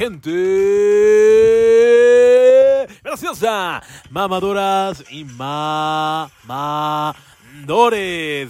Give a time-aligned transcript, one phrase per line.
[0.00, 0.30] Gente
[3.04, 6.34] graciosa, mamadoras y mamadores.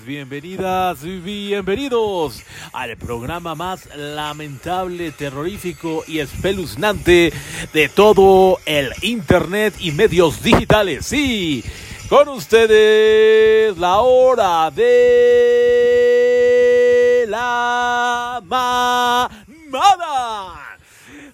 [0.06, 7.32] Bienvenidas y bienvenidos al programa más lamentable, terrorífico y espeluznante
[7.72, 11.04] de todo el Internet y medios digitales.
[11.04, 11.64] Sí,
[12.08, 15.96] con ustedes la hora de
[17.28, 18.40] la.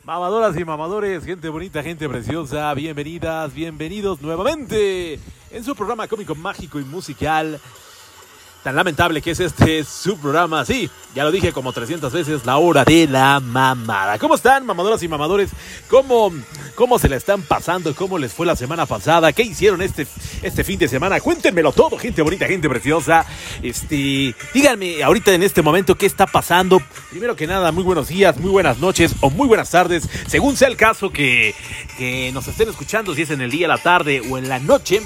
[0.06, 5.18] Mamadoras y mamadores, gente bonita, gente preciosa, bienvenidas, bienvenidos nuevamente
[5.50, 7.60] en su programa cómico, mágico y musical.
[8.62, 12.56] Tan lamentable que es este su programa, sí, ya lo dije como 300 veces, la
[12.58, 14.16] hora de la mamada.
[14.20, 15.50] ¿Cómo están, mamadoras y mamadores?
[15.90, 16.32] ¿Cómo,
[16.77, 17.92] cómo se la están pasando?
[17.96, 19.32] ¿Cómo les fue la semana pasada?
[19.32, 20.06] ¿Qué hicieron este,
[20.42, 21.18] este fin de semana?
[21.18, 23.27] Cuéntenmelo todo, gente bonita, gente preciosa.
[23.62, 26.80] Este, díganme ahorita en este momento qué está pasando.
[27.10, 30.68] Primero que nada, muy buenos días, muy buenas noches o muy buenas tardes, según sea
[30.68, 31.55] el caso que,
[31.98, 35.00] que nos estén escuchando, si es en el día, la tarde o en la noche.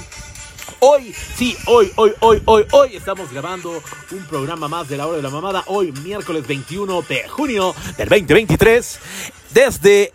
[0.79, 5.17] Hoy, sí, hoy, hoy, hoy, hoy, hoy estamos grabando un programa más de la hora
[5.17, 5.63] de la mamada.
[5.67, 8.99] Hoy, miércoles 21 de junio del 2023.
[9.53, 10.13] Desde,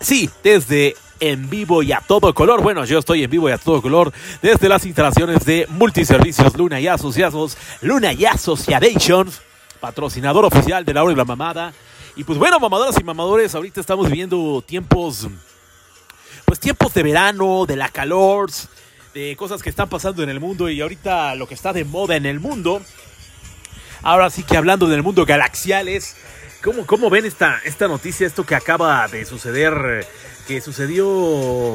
[0.00, 2.62] sí, desde en vivo y a todo color.
[2.62, 6.80] Bueno, yo estoy en vivo y a todo color desde las instalaciones de Multiservicios Luna
[6.80, 9.40] y Asociados, Luna y Associations,
[9.80, 11.72] patrocinador oficial de la hora de la mamada.
[12.16, 15.28] Y pues bueno, mamadoras y mamadores, ahorita estamos viviendo tiempos,
[16.44, 18.50] pues tiempos de verano, de la calor,
[19.14, 22.16] de cosas que están pasando en el mundo y ahorita lo que está de moda
[22.16, 22.82] en el mundo.
[24.02, 26.16] Ahora sí que hablando del mundo galaxial es,
[26.62, 30.06] ¿cómo, cómo ven esta, esta noticia, esto que acaba de suceder,
[30.46, 31.06] que sucedió,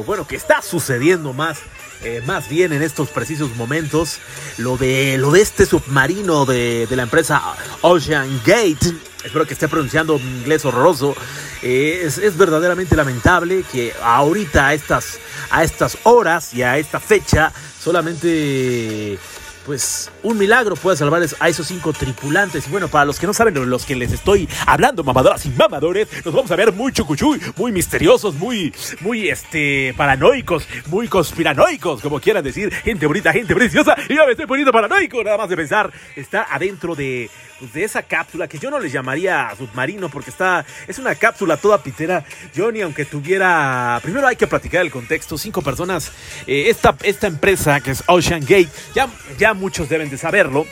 [0.04, 1.58] bueno, que está sucediendo más?
[2.02, 4.18] Eh, más bien en estos precisos momentos,
[4.58, 7.40] lo de, lo de este submarino de, de la empresa
[7.80, 8.92] Ocean Gate,
[9.24, 11.16] espero que esté pronunciando inglés horroroso,
[11.62, 15.18] eh, es, es, verdaderamente lamentable que ahorita a estas,
[15.50, 19.18] a estas horas y a esta fecha solamente
[19.64, 22.66] pues un milagro puede salvar a esos cinco tripulantes.
[22.66, 26.08] Y bueno, para los que no saben los que les estoy hablando, mamadoras y mamadores,
[26.24, 32.20] nos vamos a ver muy chucuchuy, muy misteriosos, muy, muy, este, paranoicos, muy conspiranoicos, como
[32.20, 32.72] quieran decir.
[32.72, 33.94] Gente bonita, gente preciosa.
[34.08, 35.92] Y ya me estoy poniendo paranoico, nada más de pensar.
[36.16, 37.30] Está adentro de,
[37.72, 41.82] de esa cápsula que yo no les llamaría submarino porque está, es una cápsula toda
[41.82, 42.24] pitera.
[42.54, 45.36] Yo ni aunque tuviera, primero hay que platicar el contexto.
[45.36, 46.12] Cinco personas,
[46.46, 49.08] eh, esta, esta empresa que es Ocean Gate, ya,
[49.38, 50.66] ya muchos deben de saberlo.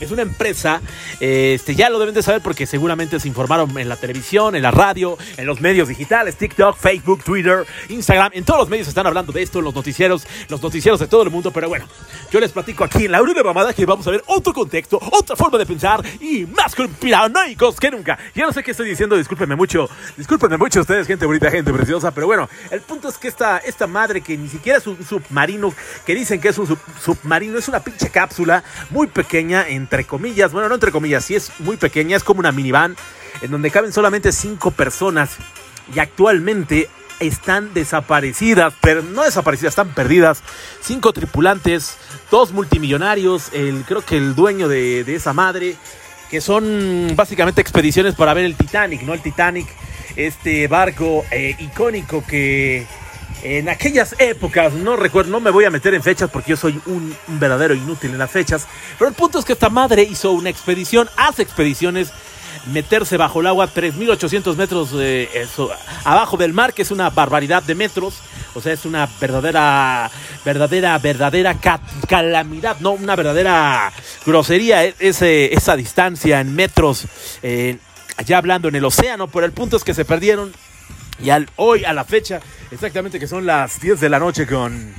[0.00, 0.80] Es una empresa,
[1.20, 4.70] este, ya lo deben de saber porque seguramente se informaron en la televisión, en la
[4.70, 9.32] radio, en los medios digitales, TikTok, Facebook, Twitter, Instagram, en todos los medios están hablando
[9.32, 11.86] de esto, en los noticieros, los noticieros de todo el mundo, pero bueno,
[12.30, 15.36] yo les platico aquí en la de mamada que vamos a ver otro contexto, otra
[15.36, 18.18] forma de pensar y más conspiranoicos que nunca.
[18.34, 22.12] Ya no sé qué estoy diciendo, discúlpenme mucho, discúlpenme mucho ustedes, gente bonita, gente preciosa,
[22.12, 25.74] pero bueno, el punto es que esta, esta madre que ni siquiera es un submarino,
[26.04, 30.50] que dicen que es un sub, submarino, es una pinche cápsula muy pequeña entre comillas,
[30.50, 32.96] bueno, no entre comillas, sí es muy pequeña, es como una minivan
[33.40, 35.36] en donde caben solamente cinco personas
[35.94, 36.88] y actualmente
[37.20, 40.42] están desaparecidas, pero no desaparecidas, están perdidas.
[40.80, 41.96] Cinco tripulantes,
[42.32, 45.76] dos multimillonarios, el, creo que el dueño de, de esa madre,
[46.30, 49.14] que son básicamente expediciones para ver el Titanic, ¿no?
[49.14, 49.68] El Titanic,
[50.16, 52.86] este barco eh, icónico que
[53.42, 56.80] en aquellas épocas, no recuerdo, no me voy a meter en fechas porque yo soy
[56.86, 58.66] un, verdadero inútil en las fechas,
[58.98, 62.12] pero el punto es que esta madre hizo una expedición, hace expediciones,
[62.72, 65.70] meterse bajo el agua 3.800 metros eh, eso,
[66.04, 68.14] abajo del mar, que es una barbaridad de metros,
[68.54, 70.10] o sea, es una verdadera,
[70.44, 71.56] verdadera, verdadera
[72.08, 73.92] calamidad, no, una verdadera
[74.24, 77.04] grosería, ese, esa distancia en metros,
[77.42, 77.78] eh,
[78.24, 80.52] ya hablando en el océano, pero el punto es que se perdieron
[81.22, 82.40] y al, hoy, a la fecha,
[82.70, 84.94] exactamente que son las 10 de la noche con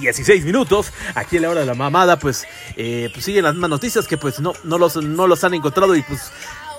[0.00, 2.46] 16 minutos, aquí en la hora de la mamada, pues,
[2.76, 5.94] eh, pues siguen las mismas noticias que pues no, no, los, no los han encontrado
[5.94, 6.32] y pues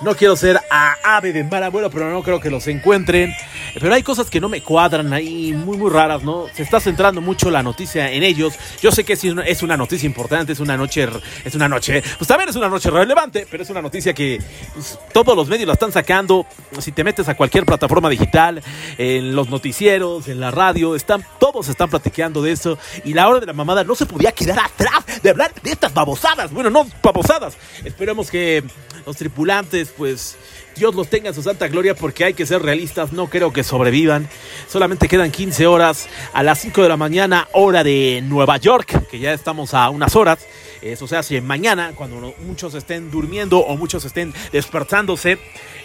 [0.04, 3.32] no quiero ser a ave de mal abuelo, pero no creo que los encuentren.
[3.74, 6.46] Pero hay cosas que no me cuadran ahí, muy, muy raras, ¿no?
[6.54, 8.54] Se está centrando mucho la noticia en ellos.
[8.80, 11.08] Yo sé que es una noticia importante, es una noche,
[11.44, 14.40] es una noche, pues también es una noche relevante, pero es una noticia que
[14.74, 16.46] pues, todos los medios la están sacando.
[16.80, 18.62] Si te metes a cualquier plataforma digital,
[18.98, 22.78] en los noticieros, en la radio, están, todos están platicando de eso.
[23.04, 25.94] Y la hora de la mamada no se podía quedar atrás de hablar de estas
[25.94, 26.52] babosadas.
[26.52, 27.56] Bueno, no babosadas.
[27.84, 28.64] Esperemos que
[29.06, 30.36] los tripulantes pues
[30.76, 33.62] Dios los tenga en su santa gloria porque hay que ser realistas, no creo que
[33.62, 34.28] sobrevivan.
[34.68, 39.18] Solamente quedan 15 horas a las 5 de la mañana, hora de Nueva York, que
[39.18, 40.46] ya estamos a unas horas.
[40.82, 45.38] Eso se hace mañana, cuando muchos estén durmiendo o muchos estén despertándose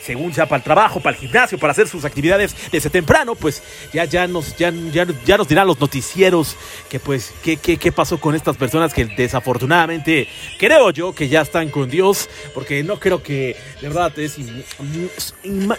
[0.08, 3.62] según sea para el trabajo, para el gimnasio, para hacer sus actividades desde temprano, pues
[3.92, 6.56] ya, ya, nos, ya, ya, nos dirán los noticieros
[6.90, 11.42] que pues qué, qué, qué pasó con estas personas que desafortunadamente creo yo que ya
[11.42, 14.38] están con Dios, porque no creo que de verdad es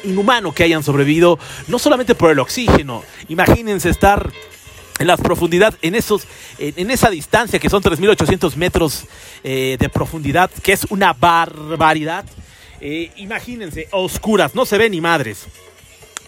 [0.04, 4.30] inhumano que hayan sobrevivido, no solamente por el oxígeno, imagínense estar
[4.98, 6.26] en las profundidades, en, esos,
[6.58, 9.04] en, esa distancia que son 3.800 metros
[9.44, 12.24] eh, de profundidad, que es una barbaridad.
[12.80, 15.46] Eh, imagínense, oscuras, no se ve ni madres.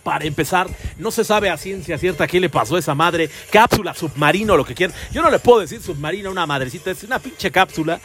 [0.03, 3.29] Para empezar, no se sabe a ciencia cierta qué le pasó a esa madre.
[3.51, 4.97] Cápsula, submarino, lo que quieran.
[5.13, 8.01] Yo no le puedo decir submarino a una madrecita, es una pinche cápsula.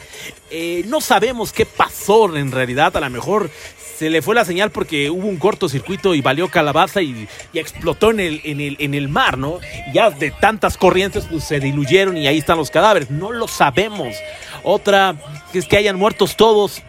[0.50, 2.94] Eh, no sabemos qué pasó en realidad.
[2.96, 3.50] A lo mejor
[3.96, 8.20] se le fue la señal porque hubo un cortocircuito y valió calabaza y, explotó en
[8.20, 9.58] el, en, el, en el mar, ¿no?
[9.92, 13.10] ya de tantas corrientes pues se diluyeron y ahí están los cadáveres.
[13.10, 14.14] No lo sabemos.
[14.62, 15.16] Otra
[15.54, 16.82] es que hayan muertos todos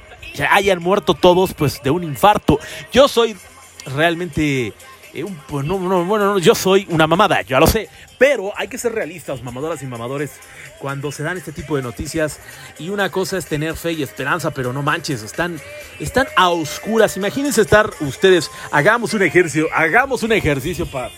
[0.52, 2.60] hayan muerto todos pues de un infarto.
[2.92, 3.36] Yo soy
[3.96, 4.74] realmente
[5.14, 8.94] eh, pues, no, bueno, yo soy una mamada, ya lo sé, pero hay que ser
[8.94, 10.32] realistas, mamadoras y mamadores,
[10.80, 12.40] cuando se dan este tipo de noticias.
[12.78, 15.60] Y una cosa es tener fe y esperanza, pero no manches, están,
[16.00, 17.18] están a oscuras.
[17.18, 21.10] Imagínense estar ustedes, hagamos un ejercicio, hagamos un ejercicio para,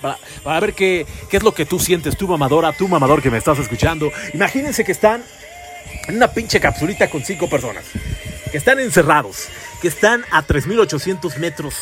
[0.43, 3.37] para ver qué, qué es lo que tú sientes, tu mamadora, tu mamador que me
[3.37, 4.11] estás escuchando.
[4.33, 5.23] Imagínense que están
[6.07, 7.85] en una pinche capsulita con cinco personas
[8.51, 9.47] que están encerrados,
[9.81, 11.75] que están a 3.800 metros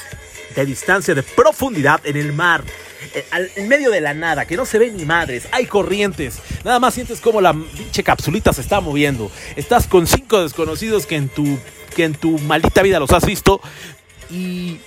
[0.61, 2.63] de distancia de profundidad en el mar,
[3.13, 6.79] eh, en medio de la nada, que no se ven ni madres, hay corrientes, nada
[6.79, 9.31] más sientes como la pinche capsulita se está moviendo.
[9.55, 11.59] Estás con cinco desconocidos que en tu,
[11.95, 13.61] que en tu maldita vida los has visto
[14.29, 14.79] y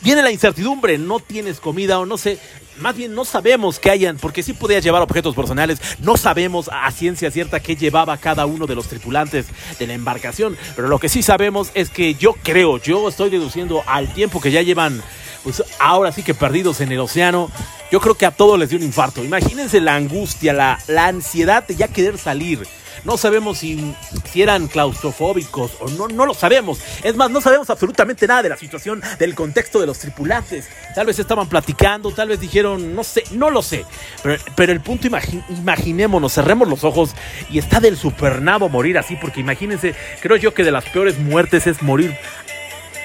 [0.00, 2.38] viene la incertidumbre, no tienes comida o no sé,
[2.78, 6.90] más bien no sabemos qué hayan, porque sí podías llevar objetos personales, no sabemos a
[6.90, 9.46] ciencia cierta qué llevaba cada uno de los tripulantes
[9.78, 13.82] de la embarcación, pero lo que sí sabemos es que yo creo, yo estoy deduciendo
[13.86, 15.02] al tiempo que ya llevan,
[15.42, 17.50] pues ahora sí que perdidos en el océano,
[17.90, 19.24] yo creo que a todos les dio un infarto.
[19.24, 22.66] Imagínense la angustia, la, la ansiedad de ya querer salir
[23.04, 23.94] no sabemos si,
[24.34, 26.80] eran claustrofóbicos o no, no lo sabemos.
[27.02, 30.68] Es más, no sabemos absolutamente nada de la situación, del contexto de los tripulantes.
[30.94, 33.84] Tal vez estaban platicando, tal vez dijeron, no sé, no lo sé.
[34.22, 37.10] Pero, pero el punto, imaginémonos, cerremos los ojos
[37.50, 41.66] y está del supernavo morir así, porque imagínense, creo yo que de las peores muertes
[41.66, 42.16] es morir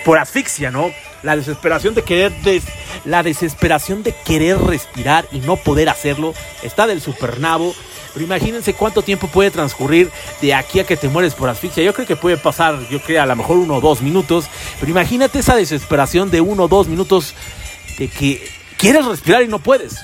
[0.06, 0.92] por asfixia, ¿no?
[1.24, 2.32] La desesperación de querer
[3.04, 7.74] la desesperación de querer respirar y no poder hacerlo está del supernavo
[8.16, 10.10] pero imagínense cuánto tiempo puede transcurrir
[10.42, 11.84] de aquí a que te mueres por asfixia.
[11.84, 14.46] Yo creo que puede pasar, yo creo, a lo mejor uno o dos minutos.
[14.80, 17.34] Pero imagínate esa desesperación de uno o dos minutos
[18.00, 19.98] de que quieres respirar y no puedes.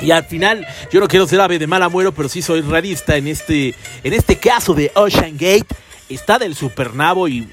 [0.00, 3.14] Y al final, yo no quiero ser ave de mal muero, pero sí soy realista
[3.16, 5.66] en este, en este caso de Ocean Gate.
[6.08, 7.46] Está del supernavo y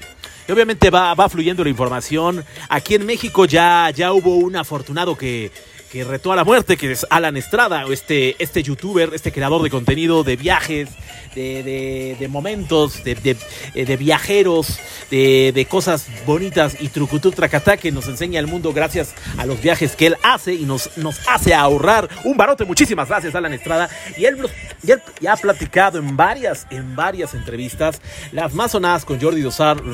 [0.48, 2.42] obviamente va, va fluyendo la información.
[2.70, 5.52] Aquí en México ya, ya hubo un afortunado que,
[5.90, 9.70] que retó a la muerte, que es Alan Estrada, este, este youtuber, este creador de
[9.70, 10.88] contenido de viajes,
[11.34, 13.36] de, momentos, de,
[13.74, 14.78] eh, viajeros,
[15.10, 19.94] de, cosas bonitas y trucutú tracatá que nos enseña el mundo gracias a los viajes
[19.94, 22.64] que él hace y nos, nos hace ahorrar un barote.
[22.64, 23.88] Muchísimas gracias, Alan Estrada.
[24.16, 24.38] Y él,
[24.82, 28.00] ya ha platicado en varias, en varias entrevistas,
[28.32, 29.42] las más sonadas con Jordi,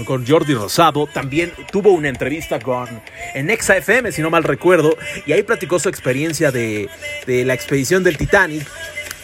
[0.05, 1.07] con Jordi Rosado.
[1.13, 2.89] También tuvo una entrevista con
[3.35, 4.97] en Exa FM, si no mal recuerdo,
[5.27, 6.89] y ahí platicó experiencia de,
[7.27, 8.67] de la expedición del Titanic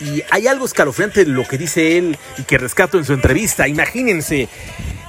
[0.00, 3.68] y hay algo escalofriante en lo que dice él y que rescato en su entrevista.
[3.68, 4.48] Imagínense,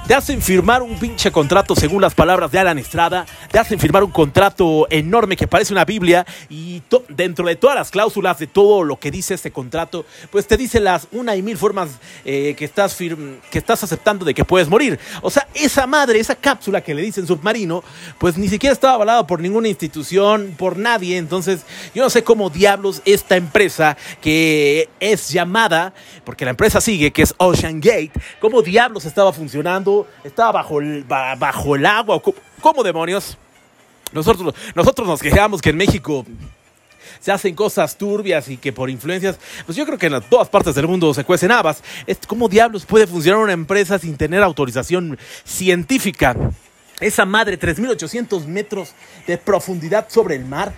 [0.07, 4.03] te hacen firmar un pinche contrato, según las palabras de Alan Estrada, te hacen firmar
[4.03, 8.83] un contrato enorme que parece una Biblia y dentro de todas las cláusulas de todo
[8.83, 11.91] lo que dice este contrato, pues te dice las una y mil formas
[12.25, 14.99] eh, que, estás que estás aceptando de que puedes morir.
[15.21, 17.83] O sea, esa madre, esa cápsula que le dicen submarino,
[18.17, 21.17] pues ni siquiera estaba avalada por ninguna institución, por nadie.
[21.17, 21.61] Entonces,
[21.93, 25.93] yo no sé cómo diablos esta empresa que es llamada,
[26.25, 29.90] porque la empresa sigue, que es Ocean Gate, cómo diablos estaba funcionando
[30.23, 32.21] estaba bajo el, bajo el agua.
[32.61, 33.37] ¿Cómo, demonios?
[34.11, 36.25] Nosotros, nosotros nos quejamos que en México
[37.19, 40.75] se hacen cosas turbias y que por influencias, pues yo creo que en todas partes
[40.75, 41.83] del mundo se cuecen habas.
[42.27, 46.35] ¿Cómo diablos puede funcionar una empresa sin tener autorización científica?
[46.99, 48.93] Esa madre, 3.800 metros
[49.27, 50.73] de profundidad sobre el mar.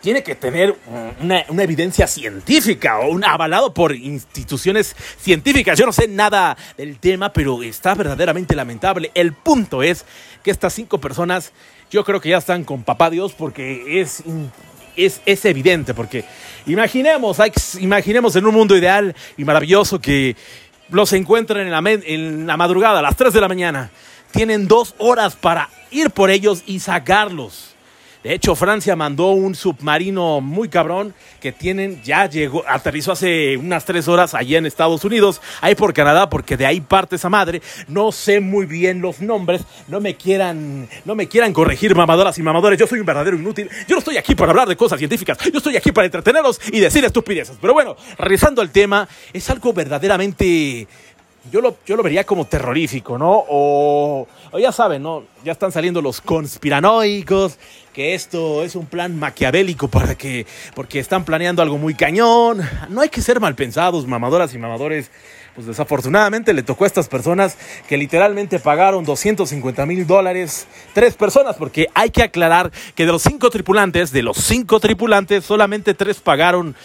[0.00, 0.76] Tiene que tener
[1.20, 5.78] una, evidencia científica o un avalado por instituciones científicas.
[5.78, 9.10] Yo no sé nada del tema, pero está verdaderamente lamentable.
[9.14, 10.04] El punto es
[10.42, 11.52] que estas cinco personas,
[11.90, 14.22] yo creo que ya están con papá Dios porque es,
[14.96, 15.94] es, es evidente.
[15.94, 16.24] Porque
[16.66, 17.38] imaginemos,
[17.80, 20.36] imaginemos en un mundo ideal y maravilloso que
[20.90, 23.90] los encuentren en la, en la madrugada, a las 3 de la mañana.
[24.30, 27.74] Tienen dos horas para ir por ellos y sacarlos.
[28.24, 33.84] De hecho, Francia mandó un submarino muy cabrón que tienen, ya llegó, aterrizó hace unas
[33.84, 37.62] tres horas allí en Estados Unidos, ahí por Canadá, porque de ahí parte esa madre.
[37.86, 42.42] No sé muy bien los nombres, no me quieran, no me quieran corregir mamadoras y
[42.42, 42.78] mamadores.
[42.78, 43.70] Yo soy un verdadero inútil.
[43.86, 46.80] Yo no estoy aquí para hablar de cosas científicas, yo estoy aquí para entretenerlos y
[46.80, 47.56] decir estupideces.
[47.60, 50.88] Pero bueno, realizando el tema, es algo verdaderamente
[51.50, 53.44] yo lo, yo lo vería como terrorífico, ¿no?
[53.48, 54.26] O,
[54.58, 55.24] ya saben, ¿no?
[55.44, 57.58] Ya están saliendo los conspiranoicos,
[57.92, 62.60] que esto es un plan maquiavélico para que, porque están planeando algo muy cañón.
[62.88, 65.10] No hay que ser mal pensados, mamadoras y mamadores.
[65.54, 71.56] Pues desafortunadamente le tocó a estas personas que literalmente pagaron 250 mil dólares, tres personas,
[71.56, 76.20] porque hay que aclarar que de los cinco tripulantes, de los cinco tripulantes, solamente tres
[76.20, 76.76] pagaron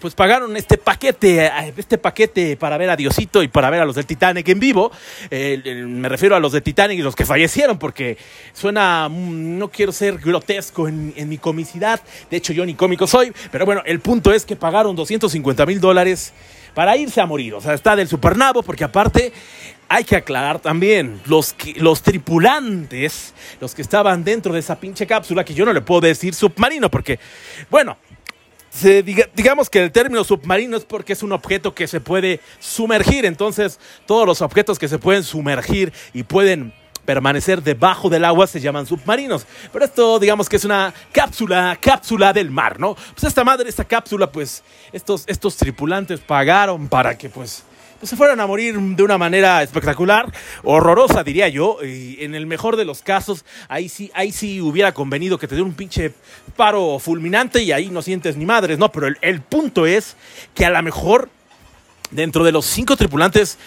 [0.00, 3.96] pues pagaron este paquete, este paquete para ver a Diosito y para ver a los
[3.96, 4.90] del Titanic en vivo.
[5.30, 8.18] me refiero a los de Titanic y los que fallecieron, porque
[8.52, 13.32] suena, mm, no quiero ser grotesco en, mi comicidad, de hecho yo ni cómico soy,
[13.50, 16.32] pero bueno, el punto es que pagaron 250 mil dólares
[16.74, 19.32] para irse a morir, o sea, está del supernavo, porque aparte
[19.88, 25.44] hay que aclarar también, los, los tripulantes, los que estaban dentro de esa pinche cápsula,
[25.44, 27.18] que yo no le puedo decir submarino, porque,
[27.70, 27.96] bueno,
[28.82, 33.24] digamos que el término submarino es porque es un objeto que se puede sumergir.
[33.24, 36.72] Entonces, todos los objetos que se pueden sumergir y pueden
[37.06, 39.46] permanecer debajo del agua se llaman submarinos.
[39.72, 42.94] Pero esto, digamos que es una cápsula, cápsula del mar, ¿no?
[42.94, 47.62] Pues esta madre, esta cápsula, pues estos, estos tripulantes pagaron para que, pues,
[47.98, 52.46] pues se fueran a morir de una manera espectacular, horrorosa diría yo, y en el
[52.46, 56.12] mejor de los casos, ahí sí, ahí sí hubiera convenido que te diera un pinche
[56.56, 58.90] paro fulminante y ahí no sientes ni madres, ¿no?
[58.92, 60.16] Pero el, el punto es
[60.54, 61.28] que a lo mejor
[62.10, 63.58] dentro de los cinco tripulantes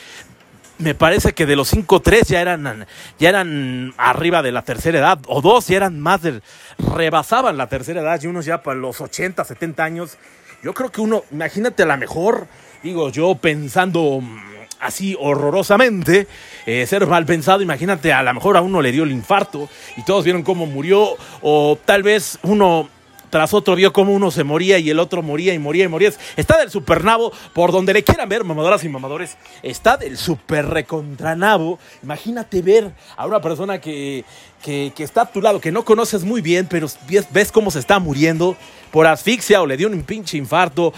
[0.80, 2.88] me parece que de los cinco, tres ya eran,
[3.20, 6.42] ya eran arriba de la tercera edad, o dos ya eran más del,
[6.78, 10.18] rebasaban la tercera edad, y unos ya para los 80, 70 años.
[10.64, 12.48] Yo creo que uno, imagínate a lo mejor
[12.84, 14.40] digo yo pensando mm,
[14.80, 16.28] así horrorosamente,
[16.66, 20.04] eh, ser mal pensado, imagínate, a lo mejor a uno le dio el infarto y
[20.04, 22.90] todos vieron cómo murió, o tal vez uno
[23.30, 26.12] tras otro vio cómo uno se moría y el otro moría y moría y moría.
[26.36, 31.80] Está del supernavo, por donde le quieran ver, mamadoras y mamadores, está del super recontranavo.
[32.02, 34.26] Imagínate ver a una persona que,
[34.64, 36.88] que, que, está a tu lado, que no conoces muy bien, pero
[37.32, 38.58] ves cómo se está muriendo
[38.92, 40.94] por asfixia o le dio un pinche infarto,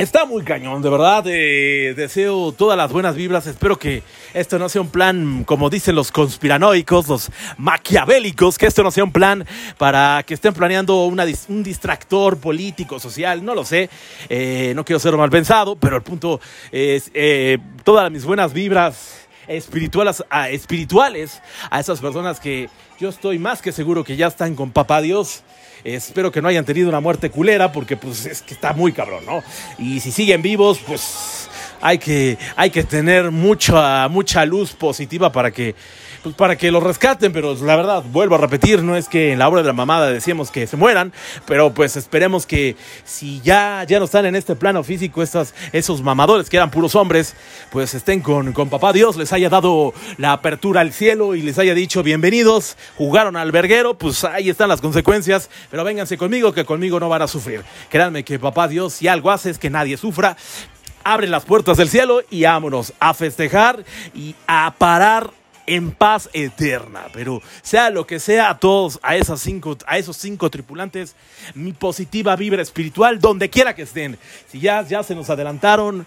[0.00, 1.24] Está muy cañón, de verdad.
[1.26, 3.46] Eh, deseo todas las buenas vibras.
[3.46, 4.02] Espero que
[4.32, 9.04] esto no sea un plan, como dicen los conspiranoicos, los maquiavélicos, que esto no sea
[9.04, 13.90] un plan para que estén planeando un distractor político, social, no lo sé.
[14.30, 16.40] Eh, no quiero ser mal pensado, pero el punto
[16.72, 23.38] es eh, todas mis buenas vibras espirituales a, espirituales a esas personas que yo estoy
[23.38, 25.42] más que seguro que ya están con papá Dios
[25.84, 29.24] Espero que no hayan tenido una muerte culera porque pues es que está muy cabrón,
[29.26, 29.42] ¿no?
[29.78, 31.48] Y si siguen vivos, pues
[31.80, 35.74] hay que, hay que tener mucha, mucha luz positiva para que,
[36.22, 39.38] pues, para que los rescaten, pero la verdad, vuelvo a repetir, no es que en
[39.38, 41.12] la obra de la mamada decíamos que se mueran,
[41.46, 46.50] pero pues esperemos que si ya, ya no están en este plano físico, esos mamadores
[46.50, 47.34] que eran puros hombres,
[47.70, 51.58] pues estén con, con papá Dios, les haya dado la apertura al cielo y les
[51.58, 56.64] haya dicho bienvenidos, jugaron al verguero, pues ahí están las consecuencias, pero vénganse conmigo, que
[56.64, 57.62] conmigo no van a sufrir.
[57.88, 60.36] Créanme que papá Dios, si algo hace es que nadie sufra,
[61.04, 63.84] abre las puertas del cielo y vámonos a festejar
[64.14, 67.06] y a parar en paz eterna.
[67.12, 71.14] Pero sea lo que sea, a todos, a, esas cinco, a esos cinco tripulantes,
[71.54, 74.18] mi positiva vibra espiritual, donde quiera que estén.
[74.50, 76.06] Si ya, ya se nos adelantaron,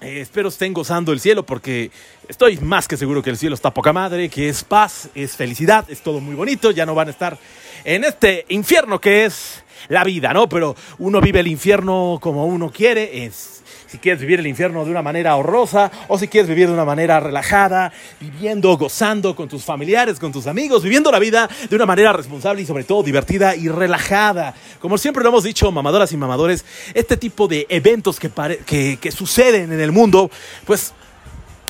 [0.00, 1.90] eh, espero estén gozando el cielo porque
[2.26, 5.90] estoy más que seguro que el cielo está poca madre, que es paz, es felicidad,
[5.90, 7.36] es todo muy bonito, ya no van a estar
[7.84, 10.48] en este infierno que es la vida, ¿no?
[10.48, 14.90] Pero uno vive el infierno como uno quiere, es si quieres vivir el infierno de
[14.90, 19.64] una manera horrorosa o si quieres vivir de una manera relajada, viviendo, gozando con tus
[19.64, 23.56] familiares, con tus amigos, viviendo la vida de una manera responsable y sobre todo divertida
[23.56, 24.54] y relajada.
[24.78, 28.30] Como siempre lo hemos dicho, mamadoras y mamadores, este tipo de eventos que,
[28.64, 30.30] que, que suceden en el mundo,
[30.64, 30.94] pues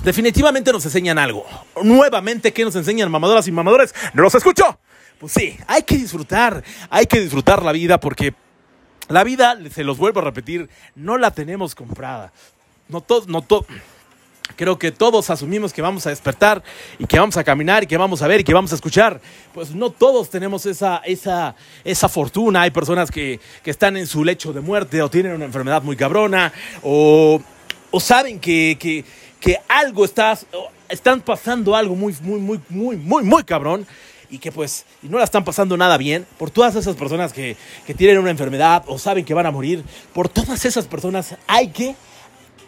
[0.04, 1.46] definitivamente nos enseñan algo.
[1.82, 3.94] Nuevamente, ¿qué nos enseñan mamadoras y mamadores?
[4.12, 4.78] ¡No los escucho!
[5.20, 8.32] pues sí, hay que disfrutar, hay que disfrutar la vida porque
[9.10, 12.32] la vida, se los vuelvo a repetir, no la tenemos comprada.
[12.88, 13.66] No todos, no todos.
[14.56, 16.62] Creo que todos asumimos que vamos a despertar
[16.98, 19.20] y que vamos a caminar y que vamos a ver y que vamos a escuchar.
[19.54, 22.62] Pues no todos tenemos esa, esa, esa fortuna.
[22.62, 25.96] Hay personas que, que están en su lecho de muerte o tienen una enfermedad muy
[25.96, 26.52] cabrona
[26.82, 27.40] o,
[27.90, 29.04] o saben que, que,
[29.40, 30.38] que algo está,
[30.88, 33.86] están pasando algo muy, muy, muy, muy, muy, muy cabrón
[34.30, 37.56] y que pues y no la están pasando nada bien, por todas esas personas que,
[37.86, 41.68] que, tienen una enfermedad o saben que van a morir, por todas esas personas hay
[41.68, 41.94] que,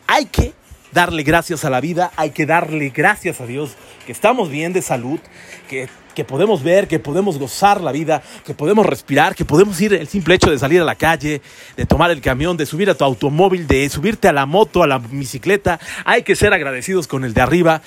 [0.06, 0.52] hay que
[0.92, 3.72] darle gracias a la vida, hay que darle gracias a Dios
[4.06, 5.20] que estamos bien de salud,
[5.68, 9.94] que, que podemos ver, que podemos gozar la vida, que podemos respirar, que podemos ir
[9.94, 11.40] el simple hecho de salir a la calle,
[11.76, 14.86] de tomar el camión, de subir a tu automóvil, de subirte a la moto, a
[14.86, 15.80] la bicicleta.
[16.04, 17.82] Hay que ser agradecidos con el de arriba.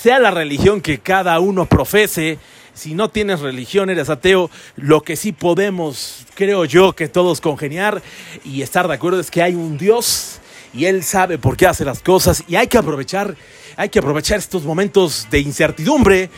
[0.00, 2.38] Sea la religión que cada uno profese,
[2.72, 8.00] si no tienes religión, eres ateo, lo que sí podemos, creo yo, que todos congeniar
[8.44, 10.38] y estar de acuerdo es que hay un Dios
[10.72, 13.34] y Él sabe por qué hace las cosas y hay que aprovechar,
[13.76, 16.30] hay que aprovechar estos momentos de incertidumbre,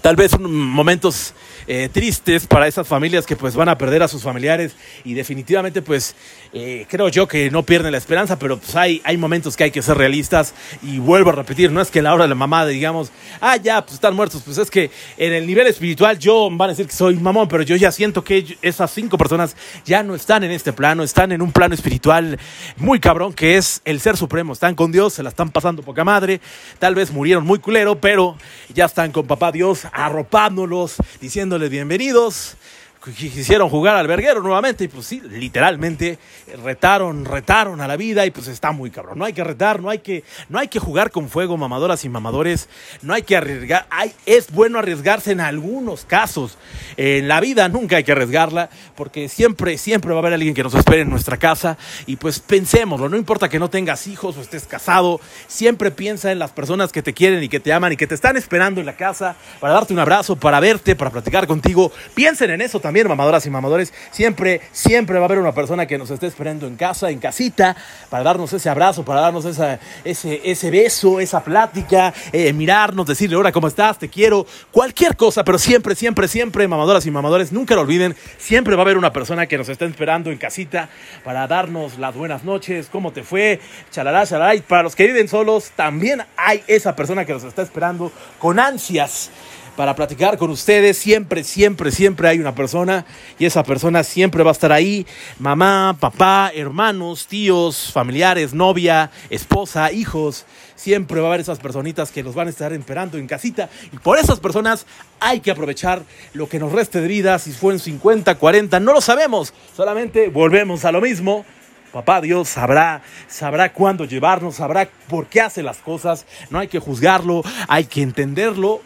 [0.00, 1.34] tal vez momentos
[1.72, 4.74] eh, tristes para esas familias que pues van a perder a sus familiares
[5.04, 6.16] y definitivamente pues
[6.52, 9.70] eh, creo yo que no pierden la esperanza, pero pues hay, hay momentos que hay
[9.70, 12.66] que ser realistas y vuelvo a repetir, no es que la hora de la mamá
[12.66, 16.70] digamos, ah ya, pues están muertos, pues es que en el nivel espiritual yo van
[16.70, 20.16] a decir que soy mamón, pero yo ya siento que esas cinco personas ya no
[20.16, 22.36] están en este plano, están en un plano espiritual
[22.78, 26.02] muy cabrón que es el ser supremo, están con Dios, se la están pasando poca
[26.02, 26.40] madre,
[26.80, 28.36] tal vez murieron muy culero, pero
[28.74, 32.54] ya están con papá Dios arropándolos, diciéndoles bienvenidos.
[33.02, 36.18] Quisieron jugar al verguero nuevamente y pues sí, literalmente
[36.62, 39.18] retaron, retaron a la vida y pues está muy cabrón.
[39.18, 42.10] No hay que retar, no hay que, no hay que jugar con fuego, mamadoras y
[42.10, 42.68] mamadores.
[43.00, 43.86] No hay que arriesgar.
[43.88, 46.58] Hay, es bueno arriesgarse en algunos casos.
[46.98, 50.62] En la vida nunca hay que arriesgarla porque siempre, siempre va a haber alguien que
[50.62, 53.08] nos espere en nuestra casa y pues pensémoslo.
[53.08, 57.02] No importa que no tengas hijos o estés casado, siempre piensa en las personas que
[57.02, 59.72] te quieren y que te aman y que te están esperando en la casa para
[59.72, 61.90] darte un abrazo, para verte, para platicar contigo.
[62.14, 65.86] Piensen en eso también también, mamadoras y mamadores, siempre, siempre va a haber una persona
[65.86, 67.76] que nos esté esperando en casa, en casita,
[68.08, 73.36] para darnos ese abrazo, para darnos esa, ese, ese beso, esa plática, eh, mirarnos, decirle,
[73.36, 73.96] hola, ¿cómo estás?
[73.96, 78.74] Te quiero, cualquier cosa, pero siempre, siempre, siempre, mamadoras y mamadores, nunca lo olviden, siempre
[78.74, 80.88] va a haber una persona que nos está esperando en casita
[81.22, 83.60] para darnos las buenas noches, cómo te fue,
[83.92, 87.62] chalará, chalará, y para los que viven solos, también hay esa persona que nos está
[87.62, 89.30] esperando con ansias
[89.76, 90.96] para platicar con ustedes.
[90.98, 93.04] Siempre, siempre, siempre hay una persona
[93.38, 95.06] y esa persona siempre va a estar ahí.
[95.38, 100.46] Mamá, papá, hermanos, tíos, familiares, novia, esposa, hijos.
[100.74, 103.68] Siempre va a haber esas personitas que nos van a estar esperando en casita.
[103.92, 104.86] Y por esas personas
[105.20, 106.02] hay que aprovechar
[106.32, 107.38] lo que nos reste de vida.
[107.38, 109.52] Si fue en 50, 40, no lo sabemos.
[109.76, 111.44] Solamente volvemos a lo mismo.
[111.92, 116.24] Papá Dios sabrá, sabrá cuándo llevarnos, sabrá por qué hace las cosas.
[116.48, 118.80] No hay que juzgarlo, hay que entenderlo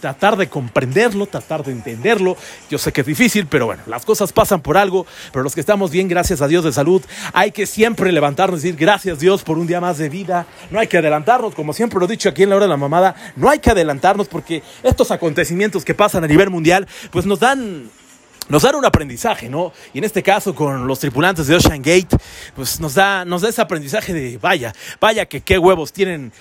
[0.00, 2.36] tratar de comprenderlo, tratar de entenderlo.
[2.70, 5.60] Yo sé que es difícil, pero bueno, las cosas pasan por algo, pero los que
[5.60, 9.42] estamos bien, gracias a Dios de salud, hay que siempre levantarnos y decir gracias Dios
[9.42, 10.46] por un día más de vida.
[10.70, 12.76] No hay que adelantarnos, como siempre lo he dicho aquí en la hora de la
[12.76, 17.40] mamada, no hay que adelantarnos porque estos acontecimientos que pasan a nivel mundial, pues nos
[17.40, 17.90] dan
[18.48, 19.72] nos dan un aprendizaje, ¿no?
[19.94, 22.08] Y en este caso con los tripulantes de Ocean Gate,
[22.56, 26.32] pues nos da, nos da ese aprendizaje de, vaya, vaya que qué huevos tienen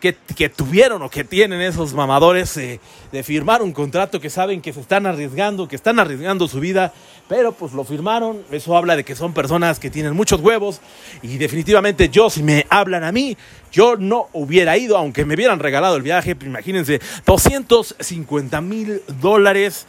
[0.00, 4.80] que, tuvieron o que tienen esos mamadores de firmar un contrato que saben que se
[4.80, 6.92] están arriesgando, que están arriesgando su vida,
[7.28, 8.42] pero pues lo firmaron.
[8.50, 10.80] Eso habla de que son personas que tienen muchos huevos
[11.22, 13.36] y definitivamente yo, si me hablan a mí,
[13.72, 19.86] yo no hubiera ido, aunque me hubieran regalado el viaje, imagínense, 250 mil dólares,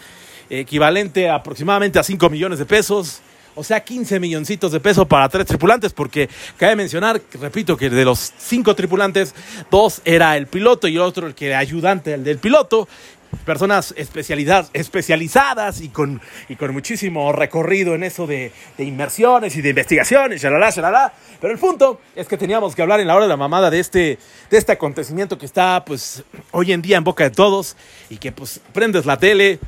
[0.50, 3.22] equivalente aproximadamente a 5 millones de pesos
[3.58, 8.06] o sea, 15 milloncitos de pesos para tres tripulantes, porque cabe mencionar, repito, que de
[8.06, 9.34] los cinco tripulantes,
[9.72, 12.88] dos era el piloto y el otro el que era ayudante el del piloto.
[13.46, 20.42] Personas especializadas y con, y con muchísimo recorrido en eso de, inmersiones y de investigaciones,
[20.42, 21.14] shalala, shalala.
[21.42, 23.80] Pero el punto es que teníamos que hablar en la hora de la mamada de
[23.80, 24.18] este,
[24.50, 27.76] de este acontecimiento que está pues hoy en día en boca de todos
[28.10, 29.60] y que pues prendes la tele,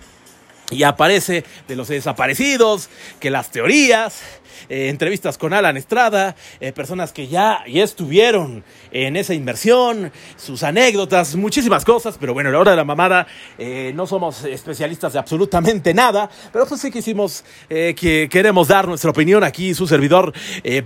[0.72, 4.22] y aparece de los desaparecidos, que las teorías,
[4.68, 10.64] eh, entrevistas con Alan Estrada, eh, personas que ya, ya estuvieron en esa inversión, sus
[10.64, 15.14] anécdotas, muchísimas cosas, pero bueno, a la hora de la mamada eh, no somos especialistas
[15.14, 19.88] de absolutamente nada, pero pues sí que hicimos, que queremos dar nuestra opinión aquí, su
[19.88, 20.34] servidor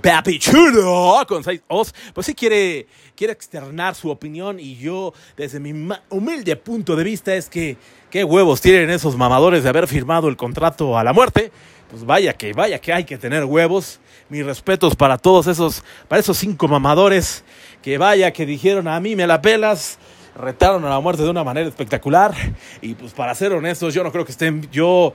[0.01, 5.59] Papi Chulo, con 6 Os, pues sí quiere, quiere externar su opinión y yo, desde
[5.59, 5.73] mi
[6.09, 7.77] humilde punto de vista, es que
[8.09, 11.51] qué huevos tienen esos mamadores de haber firmado el contrato a la muerte.
[11.93, 13.99] Pues vaya que, vaya que hay que tener huevos.
[14.27, 17.43] Mis respetos para todos esos, para esos cinco mamadores
[17.83, 19.99] que vaya que dijeron a mí me la pelas,
[20.35, 22.33] retaron a la muerte de una manera espectacular.
[22.81, 25.13] Y pues para ser honestos, yo no creo que estén, yo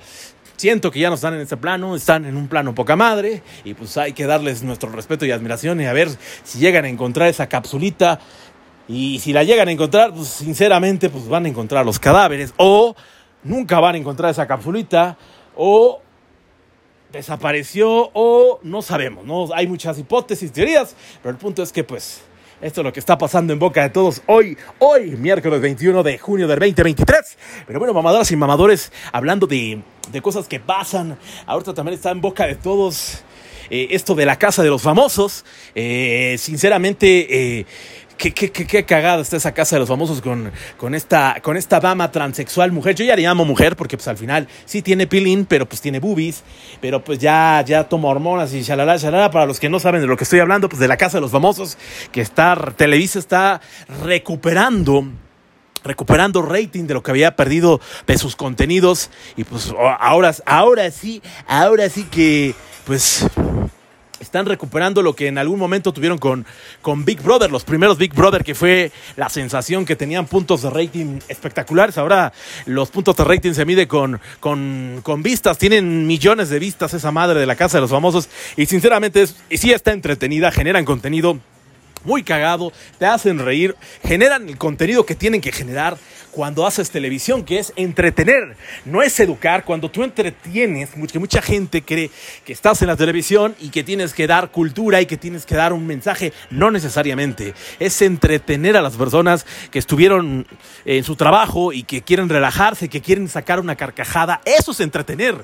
[0.57, 3.43] siento que ya no están en ese plano, están en un plano poca madre.
[3.65, 6.09] Y pues hay que darles nuestro respeto y admiración y a ver
[6.45, 8.21] si llegan a encontrar esa capsulita
[8.87, 12.55] y si la llegan a encontrar, pues sinceramente, pues van a encontrar los cadáveres.
[12.57, 12.95] O
[13.43, 15.19] nunca van a encontrar esa capsulita.
[15.57, 16.03] O
[17.13, 18.11] desapareció.
[18.13, 19.25] O no sabemos.
[19.25, 19.49] ¿no?
[19.55, 20.95] Hay muchas hipótesis, teorías.
[21.23, 22.23] Pero el punto es que, pues,
[22.61, 26.19] esto es lo que está pasando en boca de todos hoy, hoy, miércoles 21 de
[26.19, 27.39] junio del 2023.
[27.67, 31.17] Pero bueno, mamadoras y mamadores, hablando de, de cosas que pasan,
[31.47, 33.23] ahorita también está en boca de todos
[33.71, 35.45] eh, esto de la casa de los famosos.
[35.75, 37.67] Eh, sinceramente, eh,
[38.19, 41.81] qué, qué, qué, cagada está esa casa de los famosos con, con, esta, con esta
[41.81, 42.95] dama transexual mujer.
[42.95, 46.01] Yo ya le llamo mujer porque pues al final sí tiene pilín, pero pues tiene
[46.01, 46.43] boobies,
[46.81, 49.31] pero pues ya, ya toma hormonas y shalala, shalala.
[49.31, 51.23] Para los que no saben de lo que estoy hablando, pues de la casa de
[51.23, 51.79] los famosos,
[52.13, 53.61] que está, Televisa está
[54.05, 55.07] recuperando
[55.85, 61.23] recuperando rating de lo que había perdido de sus contenidos y pues ahora, ahora sí,
[61.47, 62.55] ahora sí que
[62.85, 63.25] pues
[64.21, 66.47] están recuperando lo que en algún momento tuvieron con,
[66.83, 70.71] con Big Brother, los primeros Big Brother, que fue la sensación que tenían puntos de
[70.71, 71.99] rating espectaculares.
[71.99, 72.33] Ahora
[72.67, 77.13] los puntos de rating se mide con, con, con vistas, tienen millones de vistas esa
[77.13, 81.39] madre de la casa de los famosos y sinceramente es, sí está entretenida, generan contenido
[82.05, 85.99] muy cagado, te hacen reír, generan el contenido que tienen que generar
[86.39, 89.65] cuando haces televisión, que es entretener, no es educar.
[89.65, 92.13] Cuando tú entretienes, que mucha gente cree
[92.45, 95.57] que estás en la televisión y que tienes que dar cultura y que tienes que
[95.57, 97.55] dar un mensaje, no necesariamente.
[97.81, 100.47] Es entretener a las personas que estuvieron
[100.85, 104.41] en su trabajo y que quieren relajarse, que quieren sacar una carcajada.
[104.45, 105.43] Eso es entretener.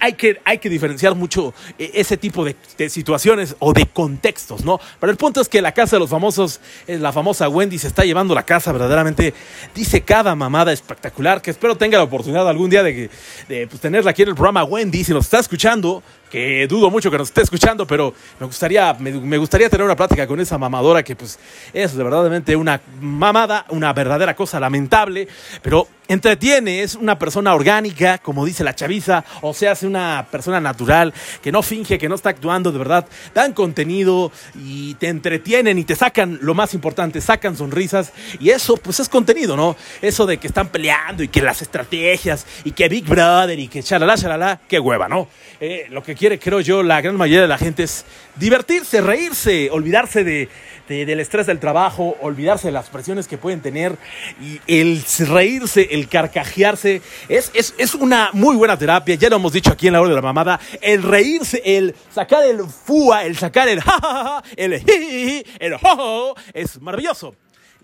[0.00, 4.64] Hay, que, hay que diferenciar mucho eh, ese tipo de, de, situaciones o de contextos,
[4.64, 4.80] ¿no?
[4.98, 8.04] Pero el punto es que la casa de los famosos, la famosa Wendy, se está
[8.04, 9.34] llevando la casa verdaderamente,
[9.74, 13.10] dice cada mamada espectacular, que espero tenga la oportunidad algún día de,
[13.48, 14.64] de pues, tenerla aquí en el programa.
[14.64, 18.94] Wendy, si nos está escuchando, que dudo mucho que nos esté escuchando, pero me gustaría,
[18.94, 21.38] me, gustaría tener una plática con esa mamadora que pues
[21.74, 25.28] es de verdaderamente una mamada, una verdadera cosa lamentable,
[25.60, 30.60] pero entretiene, es una persona orgánica, como dice la chaviza, o sea, es una persona
[30.60, 35.78] natural, que no finge, que no está actuando, de verdad, dan contenido y te entretienen
[35.78, 39.76] y te sacan, lo más importante, sacan sonrisas, y eso pues es contenido, ¿no?
[40.00, 43.82] Eso de que están peleando y que las estrategias y que Big Brother y que
[43.82, 45.28] chalala, chalala, qué hueva, ¿no?
[45.60, 48.04] Eh, lo que quiere, creo yo, la gran mayoría de la gente es
[48.36, 50.48] divertirse, reírse, olvidarse de,
[50.88, 53.96] del estrés del trabajo, olvidarse de las presiones que pueden tener
[54.40, 59.52] y el reírse, el carcajearse, es, es, es una muy buena terapia, ya lo hemos
[59.52, 63.36] dicho aquí en la hora de la mamada, el reírse, el sacar el fua, el
[63.36, 67.34] sacar el jajaja, el jiji, el jojo, es maravilloso.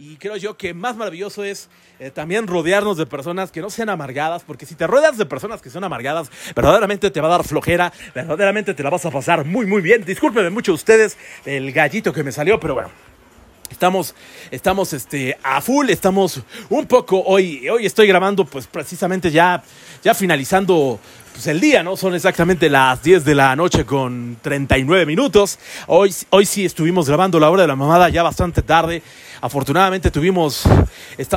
[0.00, 3.88] Y creo yo que más maravilloso es eh, también rodearnos de personas que no sean
[3.88, 7.44] amargadas, porque si te rodeas de personas que son amargadas, verdaderamente te va a dar
[7.44, 10.04] flojera, verdaderamente te la vas a pasar muy, muy bien.
[10.04, 12.90] Discúlpenme mucho ustedes el gallito que me salió, pero bueno.
[13.70, 14.14] Estamos,
[14.52, 19.62] estamos este, a full, estamos un poco hoy, hoy estoy grabando pues precisamente ya,
[20.02, 21.00] ya finalizando
[21.38, 21.96] pues, el día, ¿no?
[21.96, 25.60] Son exactamente las 10 de la noche con 39 minutos.
[25.86, 29.04] Hoy, hoy sí estuvimos grabando la hora de la mamada ya bastante tarde.
[29.40, 30.64] Afortunadamente tuvimos,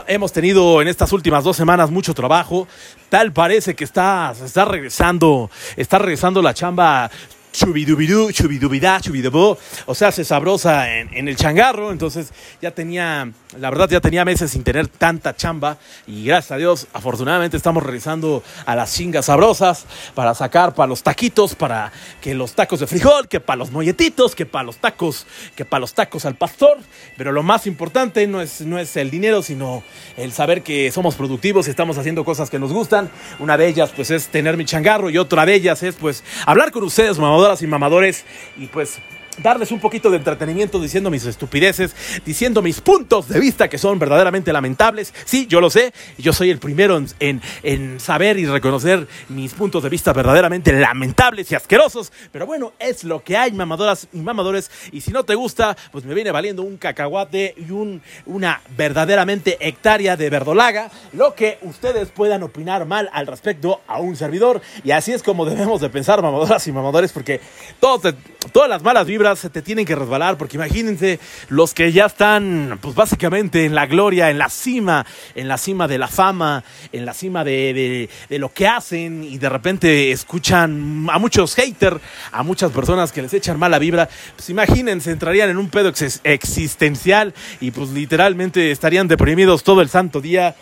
[0.08, 2.68] hemos tenido en estas últimas dos semanas mucho trabajo.
[3.10, 7.12] Tal parece que está, está regresando, está regresando la chamba
[7.52, 13.90] chubidubidú, chubidubidá, chubidubó, o sea, se sabrosa en, el changarro, entonces ya tenía, la verdad
[13.90, 18.76] ya tenía meses sin tener tanta chamba y gracias a Dios, afortunadamente estamos regresando a
[18.76, 19.86] las chingas sabrosas
[20.16, 24.36] para sacar para los taquitos, para que los tacos de frijol, que para los molletitos,
[24.36, 26.78] que para los tacos, que para los tacos al pastor,
[27.18, 29.84] pero lo más importante no es, no es el dinero, sino
[30.16, 33.10] el saber que somos productivos y estamos haciendo cosas que nos gustan,
[33.40, 36.72] una de ellas pues es tener mi changarro y otra de ellas es pues hablar
[36.72, 38.24] con ustedes, mamá y mamadores.
[38.58, 39.00] Y pues
[39.38, 43.98] darles un poquito de entretenimiento diciendo mis estupideces, diciendo mis puntos de vista que son
[44.00, 45.14] verdaderamente lamentables.
[45.26, 49.84] Sí, yo lo sé, yo soy el primero en, en, saber y reconocer mis puntos
[49.84, 54.70] de vista verdaderamente lamentables y asquerosos, pero bueno, es lo que hay, mamadoras y mamadores,
[54.92, 59.58] y si no te gusta, pues me viene valiendo un cacahuate y un, una verdaderamente
[59.60, 64.92] hectárea de verdolaga, lo que ustedes puedan opinar mal al respecto a un servidor, y
[64.92, 67.40] así es como debemos de pensar, mamadoras y mamadores, porque
[67.80, 68.14] todos,
[68.52, 72.80] todas las malas vibras se te tienen que resbalar, porque imagínense los que ya están,
[72.82, 75.06] pues básicamente en la gloria, en la cima,
[75.36, 79.38] en la cima de la fama, en la cima de, de, lo que hacen y
[79.38, 81.98] de repente escuchan a muchos haters,
[82.32, 85.92] a muchas personas que les echan mala vibra, pues imagínense, entrarían en un pedo
[86.24, 90.56] existencial y pues literalmente estarían deprimidos todo el santo día.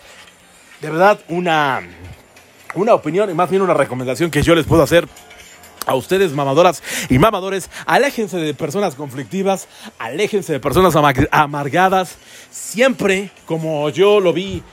[0.82, 1.82] De verdad, una,
[2.76, 5.08] una opinión y más bien una recomendación que yo les puedo hacer
[5.86, 10.96] a ustedes, mamadoras y mamadores, aléjense de personas conflictivas, aléjense de personas
[11.32, 12.18] amargadas.
[12.52, 14.64] Siempre, como yo lo vi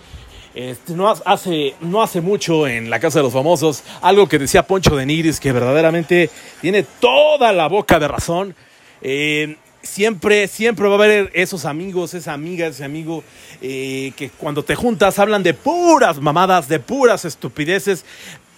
[0.57, 4.67] este, no, hace, no hace mucho en la Casa de los Famosos, algo que decía
[4.67, 6.31] Poncho de Nigris, que verdaderamente
[6.63, 8.55] tiene toda la boca de razón.
[9.03, 13.23] Eh, siempre, siempre va a haber esos amigos, esa amiga, ese amigo,
[13.61, 18.07] eh, que cuando te juntas hablan de puras mamadas, de puras estupideces,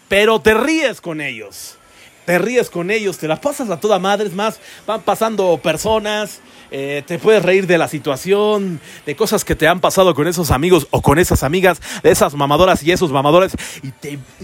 [0.08, 1.77] pero te ríes con ellos
[2.28, 6.40] te ríes con ellos, te las pasas a toda madre, es más, van pasando personas,
[6.70, 10.50] eh, te puedes reír de la situación, de cosas que te han pasado con esos
[10.50, 13.92] amigos o con esas amigas, de esas mamadoras y esos mamadores, y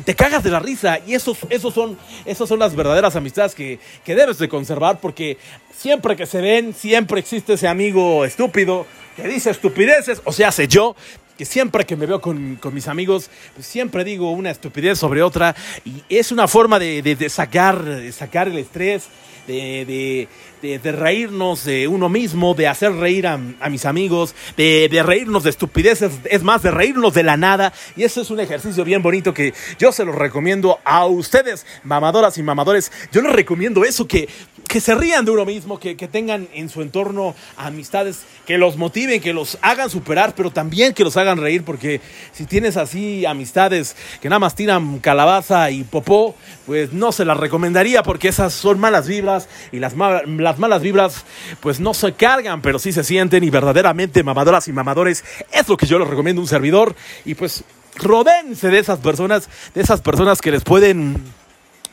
[0.00, 0.98] te, cagas de la risa.
[1.06, 5.36] Y esos, esos, son, esos son las verdaderas amistades que, que debes de conservar, porque
[5.76, 10.68] siempre que se ven, siempre existe ese amigo estúpido que dice estupideces, o sea, sé
[10.68, 10.96] yo,
[11.36, 15.54] que siempre que me veo con, mis amigos, pues siempre digo una estupidez sobre otra
[15.84, 19.08] y es una forma de, de, sacar, de sacar el estrés,
[19.46, 20.28] de,
[20.62, 26.12] de, reírnos de uno mismo, de hacer reír a, mis amigos, de, reírnos de estupideces,
[26.24, 27.72] es más, de reírnos de la nada.
[27.96, 32.38] Y eso es un ejercicio bien bonito que yo se lo recomiendo a ustedes, mamadoras
[32.38, 32.90] y mamadores.
[33.12, 34.28] Yo les recomiendo eso, que,
[34.74, 38.76] que se rían de uno mismo, que, que tengan en su entorno amistades que los
[38.76, 42.00] motiven, que los hagan superar, pero también que los hagan reír, porque
[42.32, 46.34] si tienes así amistades que nada más tiran calabaza y popó,
[46.66, 51.24] pues no se las recomendaría porque esas son malas vibras y las, las malas vibras
[51.60, 55.24] pues no se cargan, pero sí se sienten y verdaderamente mamadoras y mamadores.
[55.52, 56.96] Es lo que yo les recomiendo a un servidor.
[57.24, 57.62] Y pues
[57.94, 61.22] rodénse de esas personas, de esas personas que les pueden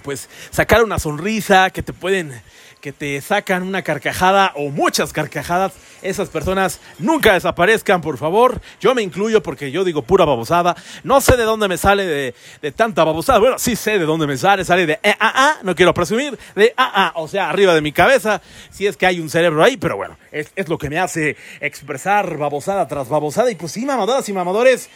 [0.01, 2.41] pues sacar una sonrisa, que te pueden
[2.81, 8.59] que te sacan una carcajada o muchas carcajadas, esas personas nunca desaparezcan, por favor.
[8.81, 10.75] Yo me incluyo porque yo digo pura babosada.
[11.03, 13.39] No sé de dónde me sale de, tanta babosada.
[13.39, 14.65] Bueno, sí sé de dónde me sale.
[14.65, 17.81] Sale de eh, ah, ah, no quiero presumir, de ah, ah, o sea, arriba de
[17.81, 18.41] mi cabeza.
[18.71, 21.37] Si es que hay un cerebro ahí, pero bueno, es, es lo que me hace
[21.61, 23.51] expresar babosada tras babosada.
[23.51, 24.89] Y pues sí, mamadoras y mamadores.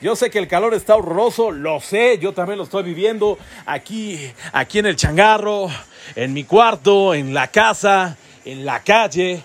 [0.00, 4.30] Yo sé que el calor está horroroso, lo sé, yo también lo estoy viviendo aquí,
[4.52, 5.68] aquí en el changarro,
[6.14, 9.42] en mi cuarto, en la casa, en la calle,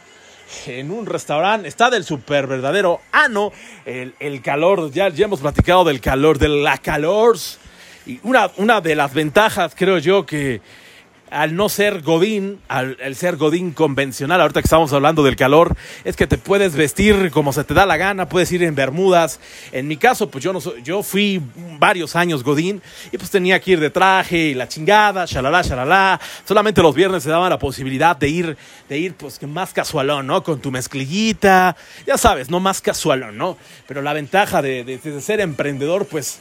[0.68, 1.68] en un restaurante.
[1.68, 3.52] Está del super verdadero ano.
[3.84, 7.36] El, el calor, ya, ya hemos platicado del calor, de la calor.
[8.06, 10.62] Y una, una de las ventajas, creo yo, que,
[11.34, 16.16] al no ser Godín, al, ser Godín convencional, ahorita que estamos hablando del calor, es
[16.16, 19.40] que te puedes vestir como se te da la gana, puedes ir en bermudas.
[19.72, 21.42] En mi caso, pues yo no yo fui
[21.80, 26.22] varios años Godín y pues tenía que ir de traje y la chingada, shalala, shalala.
[26.46, 30.44] Solamente los viernes se daba la posibilidad de ir, de ir pues más casualón, ¿no?
[30.44, 33.58] Con tu mezclillita, ya sabes, no más casualón, ¿no?
[33.88, 36.40] Pero la ventaja de, de ser emprendedor, pues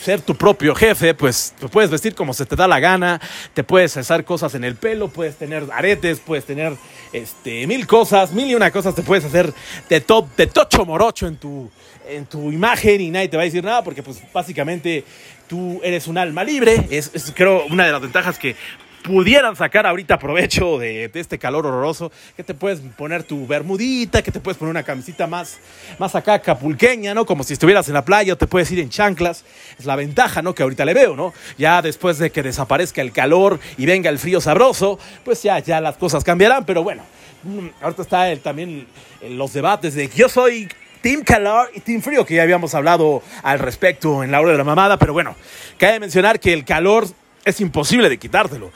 [0.00, 3.20] ser tu propio jefe, pues te puedes vestir como se te da la gana,
[3.54, 6.74] te puedes hacer cosas en el pelo, puedes tener aretes, puedes tener
[7.12, 9.52] este, mil cosas, mil y una cosas te puedes hacer
[9.88, 10.04] de,
[10.36, 11.70] de tocho morocho en tu,
[12.08, 15.04] en tu imagen y nadie te va a decir nada porque pues básicamente
[15.46, 18.56] tú eres un alma libre, es, es creo una de las ventajas que
[19.02, 24.30] pudieran sacar ahorita provecho de, este calor horroroso, que te puedes poner tu bermudita, que
[24.30, 25.58] te puedes poner una camisita más,
[25.98, 27.26] más acá capulqueña, ¿no?
[27.26, 29.44] Como si estuvieras en la playa o te puedes ir en chanclas.
[29.78, 30.54] Es la ventaja, ¿no?
[30.54, 31.32] Que ahorita le veo, ¿no?
[31.56, 35.80] Ya después de que desaparezca el calor y venga el frío sabroso, pues ya, ya
[35.80, 37.02] las cosas cambiarán, pero bueno,
[37.44, 38.86] mm, ahorita está el, también
[39.22, 40.68] los debates de yo soy
[41.00, 44.58] Team Calor y Team Frío, que ya habíamos hablado al respecto en la hora de
[44.58, 45.36] la mamada, pero bueno,
[45.78, 47.06] cabe mencionar que el calor
[47.44, 48.70] es imposible de quitártelo.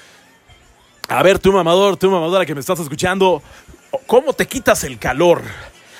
[1.08, 3.42] A ver, tú mamador, tú mamadora que me estás escuchando,
[4.06, 5.42] ¿cómo te quitas el calor?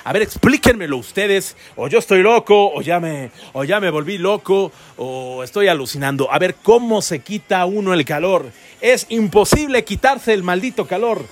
[0.05, 4.19] A ver, explíquenmelo ustedes, o yo estoy loco, o ya me, o ya me volví
[4.19, 6.33] loco, o estoy alucinando.
[6.33, 8.51] A ver, ¿cómo se quita uno el calor?
[8.81, 11.25] Es imposible quitarse el maldito calor.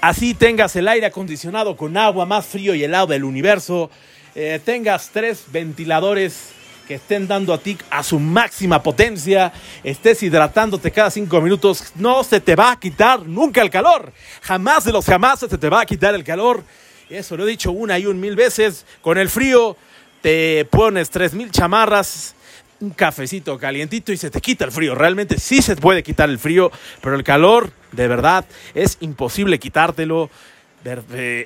[0.00, 3.90] así tengas el aire acondicionado con agua más frío y helado del universo,
[4.34, 6.52] eh, tengas tres ventiladores
[6.86, 12.22] que estén dando a ti a su máxima potencia, estés hidratándote cada cinco minutos, no
[12.24, 14.12] se te va a quitar nunca el calor.
[14.42, 16.62] Jamás de los jamás se te va a quitar el calor.
[17.08, 18.86] Eso lo he dicho una y un mil veces.
[19.00, 19.76] Con el frío
[20.22, 22.34] te pones tres mil chamarras,
[22.80, 24.94] un cafecito calientito y se te quita el frío.
[24.94, 26.70] Realmente sí se puede quitar el frío,
[27.00, 28.44] pero el calor, de verdad,
[28.74, 30.30] es imposible quitártelo.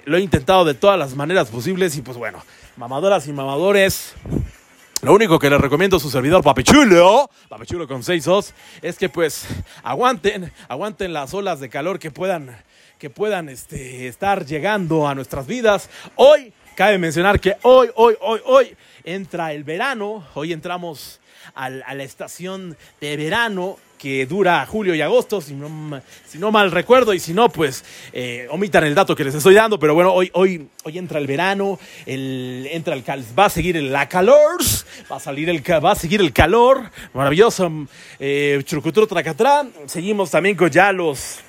[0.05, 2.43] Lo he intentado de todas las maneras posibles y pues bueno,
[2.77, 4.15] mamadoras y mamadores.
[5.01, 9.09] Lo único que les recomiendo a su servidor Papichulo, Papichulo con 6 os, es que
[9.09, 9.47] pues
[9.85, 12.57] aguanten, aguanten las olas de calor que puedan,
[12.99, 15.89] que puedan este, estar llegando a nuestras vidas.
[16.17, 21.21] Hoy, cabe mencionar que hoy, hoy, hoy, hoy entra el verano, hoy entramos
[21.55, 26.71] a la estación de verano que dura julio y agosto, si no, si no mal
[26.71, 30.13] recuerdo, y si no, pues eh, omitan el dato que les estoy dando, pero bueno,
[30.13, 33.05] hoy, hoy, hoy entra el verano, el, entra el
[33.37, 34.63] va a seguir la calor,
[35.11, 37.71] va a, salir el, va a seguir el calor, maravilloso,
[38.21, 38.63] eh,
[39.09, 41.41] tracatrán, seguimos también con ya los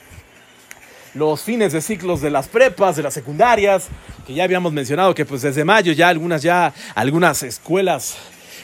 [1.16, 3.88] los fines de ciclos de las prepas, de las secundarias,
[4.28, 8.16] que ya habíamos mencionado que pues desde mayo ya algunas ya algunas escuelas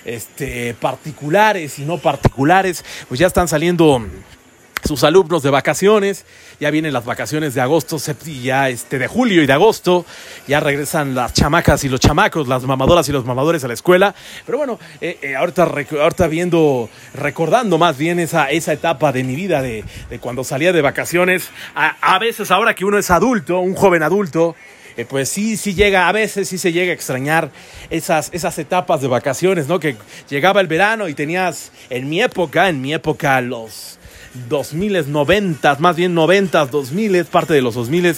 [0.05, 4.01] este, particulares y no particulares, pues ya están saliendo
[4.85, 6.25] sus alumnos de vacaciones,
[6.59, 7.97] ya vienen las vacaciones de agosto,
[8.43, 10.05] ya este, de julio y de agosto,
[10.47, 14.13] ya regresan las chamacas y los chamacos, las mamadoras y los mamadores a la escuela,
[14.45, 19.35] pero bueno, eh, eh, ahorita, ahorita viendo, recordando más bien esa, esa etapa de mi
[19.35, 19.83] vida, de,
[20.21, 24.55] cuando salía de vacaciones, a veces ahora que uno es adulto, un joven adulto,
[24.97, 27.51] eh, pues sí, sí llega, a veces sí se llega a extrañar
[27.89, 29.79] esas, esas etapas de vacaciones, ¿no?
[29.79, 29.95] Que
[30.29, 33.94] llegaba el verano y tenías, en mi época, en mi época, los
[34.49, 38.15] 2000, 90, más bien 90, 2000, parte de los 2000,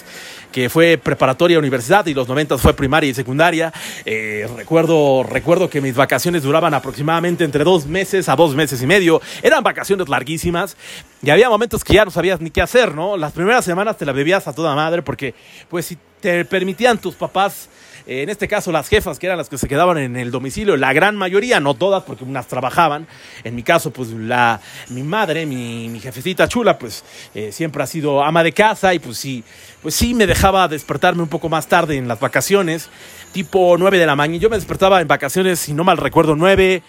[0.52, 3.74] que fue preparatoria universidad y los 90 fue primaria y secundaria.
[4.06, 8.88] Eh, recuerdo, recuerdo que mis vacaciones duraban aproximadamente entre dos meses a dos meses y
[8.88, 9.22] medio.
[9.42, 10.78] Eran vacaciones larguísimas
[11.22, 13.18] y había momentos que ya no sabías ni qué hacer, ¿no?
[13.18, 15.34] Las primeras semanas te la bebías a toda madre porque,
[15.70, 17.70] pues, si te permitían tus papás
[18.08, 20.94] en este caso las jefas, que eran las que se quedaban en el domicilio, la
[20.94, 23.06] gran mayoría, no todas, porque unas trabajaban.
[23.44, 27.04] En mi caso, pues la, mi madre, mi, mi jefecita chula, pues
[27.36, 29.44] eh, siempre ha sido ama de casa y pues sí,
[29.82, 32.90] pues sí me dejaba despertarme un poco más tarde en las vacaciones,
[33.34, 34.40] tipo 9 de la mañana.
[34.40, 36.82] Yo me despertaba en vacaciones, si no mal recuerdo, 9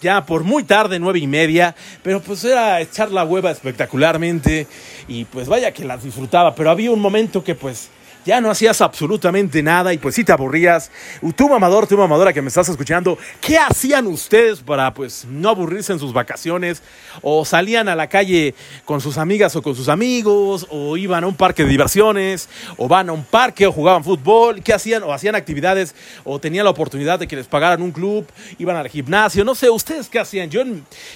[0.00, 4.66] ya por muy tarde, nueve y media, pero pues era echar la hueva espectacularmente
[5.06, 7.90] y pues vaya que las disfrutaba, pero había un momento que pues
[8.24, 10.90] ya no hacías absolutamente nada y pues sí te aburrías.
[11.36, 15.92] Tú mamador, tú mamadora que me estás escuchando, ¿qué hacían ustedes para pues no aburrirse
[15.92, 16.82] en sus vacaciones?
[17.20, 18.54] ¿O salían a la calle
[18.84, 20.66] con sus amigas o con sus amigos?
[20.70, 22.48] ¿O iban a un parque de diversiones?
[22.76, 24.62] ¿O van a un parque o jugaban fútbol?
[24.62, 25.02] ¿Qué hacían?
[25.02, 25.94] ¿O hacían actividades?
[26.24, 28.26] ¿O tenían la oportunidad de que les pagaran un club?
[28.58, 29.44] ¿Iban al gimnasio?
[29.44, 30.50] No sé, ¿ustedes qué hacían?
[30.50, 30.62] Yo,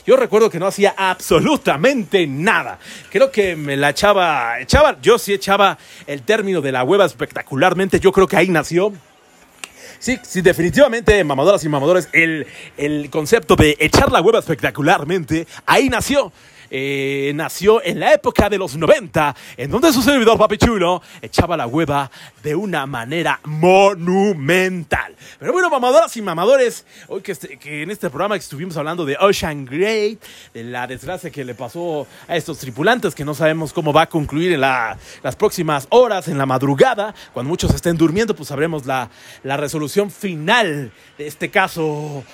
[0.07, 2.79] yo recuerdo que no hacía absolutamente nada.
[3.11, 8.01] Creo que me la echaba, echaba, yo sí echaba el término de la web espectacularmente.
[8.01, 8.93] Yo creo que ahí nació.
[9.99, 15.89] Sí, sí, definitivamente, mamadoras y mamadores, el, el concepto de echar la hueva espectacularmente, ahí
[15.89, 16.33] nació.
[16.71, 21.57] Eh, nació en la época de los 90, en donde su servidor Papi Chulo echaba
[21.57, 22.11] la hueva
[22.43, 25.15] de una manera monumental.
[25.39, 29.65] Pero bueno, mamadoras y mamadores, hoy que, este, en este programa estuvimos hablando de Ocean
[29.65, 30.23] Great,
[30.55, 34.09] de la desgracia que le pasó a estos tripulantes, que no sabemos cómo va a
[34.09, 38.87] concluir en la, las próximas horas, en la madrugada, cuando muchos estén durmiendo, pues sabremos
[38.87, 39.11] la,
[39.43, 42.25] la resolución final de este caso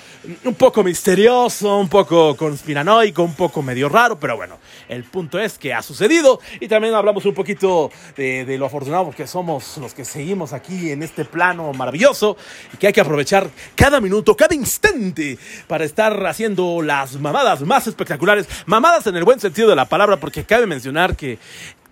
[0.43, 4.57] un poco misterioso, un poco conspiranoico, un poco medio raro, pero bueno,
[4.87, 9.27] el punto es que ha sucedido y también hablamos un poquito de, lo afortunados que
[9.27, 12.37] somos los que seguimos aquí en este plano maravilloso
[12.73, 17.85] y que hay que aprovechar cada minuto, cada instante para estar haciendo las mamadas más
[17.85, 21.37] espectaculares, mamadas en el buen sentido de la palabra, porque cabe mencionar que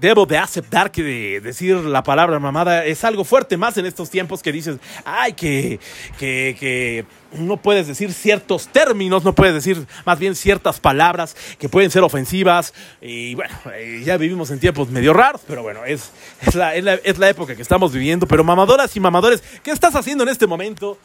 [0.02, 4.42] debo de aceptar que decir la palabra mamada es algo fuerte, más en estos tiempos
[4.42, 5.80] que dices, ay, que,
[6.18, 11.70] que, que no puedes decir ciertos términos, no puedes decir más bien ciertas palabras que
[11.70, 12.74] pueden ser ofensivas.
[13.00, 16.10] Y bueno, eh, ya vivimos en tiempos medio raros, pero bueno, es,
[16.42, 18.28] es, la, es, la, época que estamos viviendo.
[18.28, 20.98] Pero mamadoras y mamadores, ¿qué estás haciendo en este momento?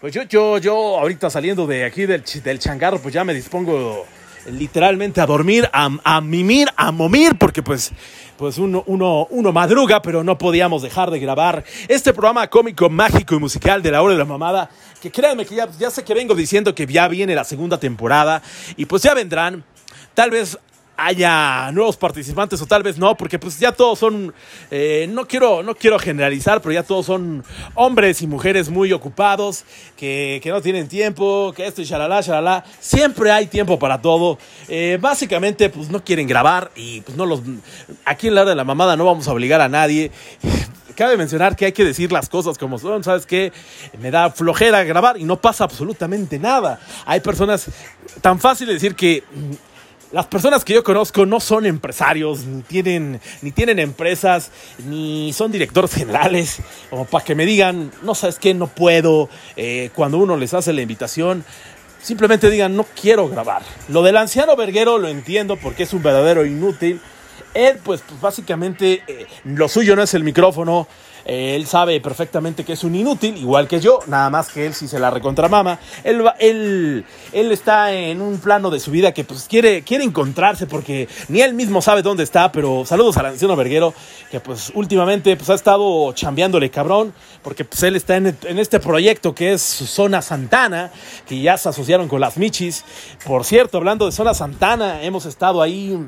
[0.00, 4.04] Pues yo, yo, yo ahorita saliendo de aquí del, del changarro, pues ya me dispongo
[4.50, 7.92] literalmente a dormir, a, mimir, a momir, porque pues
[8.36, 13.36] pues uno, uno, uno madruga, pero no podíamos dejar de grabar este programa cómico, mágico
[13.36, 14.70] y musical de la hora de la mamada,
[15.00, 18.42] que créanme que ya sé que vengo diciendo que ya viene la segunda temporada
[18.76, 19.62] y pues ya vendrán,
[20.14, 20.58] tal vez
[20.96, 24.32] haya nuevos participantes o tal vez no, porque pues ya todos son,
[24.70, 29.64] eh, no, quiero, no quiero generalizar, pero ya todos son hombres y mujeres muy ocupados,
[29.96, 32.64] que, que no tienen tiempo, que esto y shalala, shalala.
[32.80, 34.38] Siempre hay tiempo para todo.
[34.68, 37.42] Eh, básicamente pues no quieren grabar y pues no los...
[38.04, 40.10] Aquí en la hora de la mamada no vamos a obligar a nadie.
[40.94, 43.52] Cabe mencionar que hay que decir las cosas como son, ¿sabes qué?
[43.98, 46.78] Me da flojera grabar y no pasa absolutamente nada.
[47.04, 47.66] Hay personas
[48.20, 49.24] tan fácil de decir que
[50.12, 54.50] las personas que yo conozco no son empresarios, ni tienen, ni tienen empresas,
[54.86, 56.58] ni son directores generales,
[56.90, 60.72] como para que me digan, no sabes qué, no puedo, eh, cuando uno les hace
[60.72, 61.44] la invitación,
[62.02, 63.62] simplemente digan, no quiero grabar.
[63.88, 67.00] Lo del anciano verguero lo entiendo porque es un verdadero inútil.
[67.54, 70.86] Él, pues, básicamente, eh, lo suyo no es el micrófono,
[71.24, 74.88] él sabe perfectamente que es un inútil, igual que yo, nada más que él sí
[74.88, 75.78] se la recontramama.
[76.02, 80.66] Él, él, él está en un plano de su vida que pues quiere, quiere encontrarse
[80.66, 83.94] porque ni él mismo sabe dónde está, pero saludos al anciano Verguero,
[84.30, 88.80] que pues últimamente pues ha estado chambeándole cabrón, porque pues él está en, en este
[88.80, 90.90] proyecto que es Zona Santana,
[91.26, 92.84] que ya se asociaron con las Michis.
[93.24, 96.06] Por cierto, hablando de Zona Santana, hemos estado ahí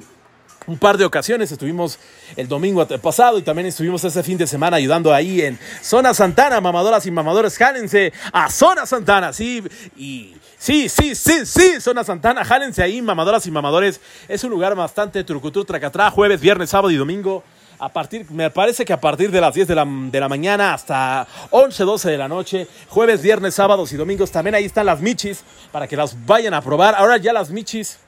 [0.67, 1.51] un par de ocasiones.
[1.53, 1.99] Estuvimos
[2.37, 6.61] el domingo pasado y también estuvimos ese fin de semana ayudando ahí en Zona Santana,
[6.61, 9.63] mamadoras y mamadores, jálense a Zona Santana, sí,
[9.97, 14.01] y sí, sí, sí, sí, Zona Santana, jálense ahí, mamadoras y mamadores.
[14.29, 17.43] Es un lugar bastante trucutur, tracatrá, jueves, viernes, sábado y domingo.
[17.79, 20.73] A partir, me parece que a partir de las 10 de la, de la mañana
[20.73, 25.03] hasta 11, 12 de la noche, jueves, viernes, sábados y domingos, también ahí están las
[25.03, 26.95] michis para que las vayan a probar.
[26.95, 27.99] Ahora ya las michis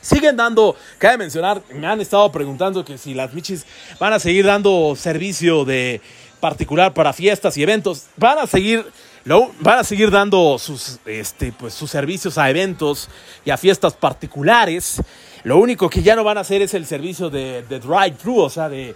[0.00, 3.66] Siguen dando, cabe mencionar, me han estado preguntando que si las Michis
[3.98, 6.00] van a seguir dando servicio de
[6.40, 8.04] particular para fiestas y eventos.
[8.16, 8.84] Van a seguir,
[9.24, 13.08] van a seguir dando sus, este, pues, sus servicios a eventos
[13.44, 15.02] y a fiestas particulares.
[15.44, 18.50] Lo único que ya no van a hacer es el servicio de, de drive-thru, o
[18.50, 18.94] sea, de,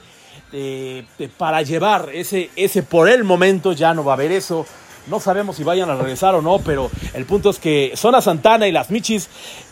[0.52, 4.66] de, para llevar ese, ese por el momento ya no va a haber eso.
[5.06, 8.68] No sabemos si vayan a regresar o no, pero el punto es que Zona Santana
[8.68, 9.28] y las Michis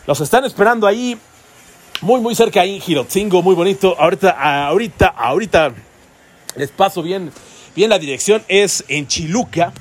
[0.07, 1.17] los están esperando ahí,
[2.01, 3.95] muy, muy cerca ahí, Girotzingo, muy bonito.
[3.99, 4.31] Ahorita,
[4.67, 5.73] ahorita, ahorita
[6.55, 7.31] les paso bien,
[7.75, 8.43] bien la dirección.
[8.47, 9.73] Es en Chiluca.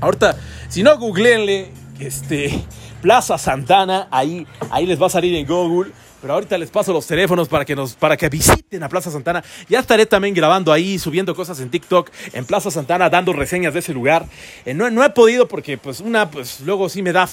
[0.00, 0.36] Ahorita,
[0.68, 1.70] si no, googleenle,
[2.00, 2.64] este,
[3.02, 5.92] Plaza Santana, ahí, ahí les va a salir en Google.
[6.22, 9.42] Pero ahorita les paso los teléfonos para que nos, para que visiten a Plaza Santana.
[9.68, 13.80] Ya estaré también grabando ahí, subiendo cosas en TikTok, en Plaza Santana, dando reseñas de
[13.80, 14.24] ese lugar.
[14.64, 17.28] Eh, no, no, he podido porque, pues, una, pues, luego sí me da,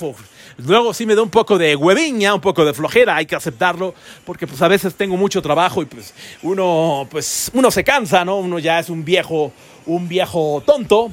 [0.57, 3.93] luego sí me da un poco de hueviña, un poco de flojera, hay que aceptarlo,
[4.25, 8.37] porque, pues, a veces tengo mucho trabajo y, pues, uno, pues, uno se cansa, ¿no?
[8.37, 9.53] Uno ya es un viejo,
[9.85, 11.11] un viejo tonto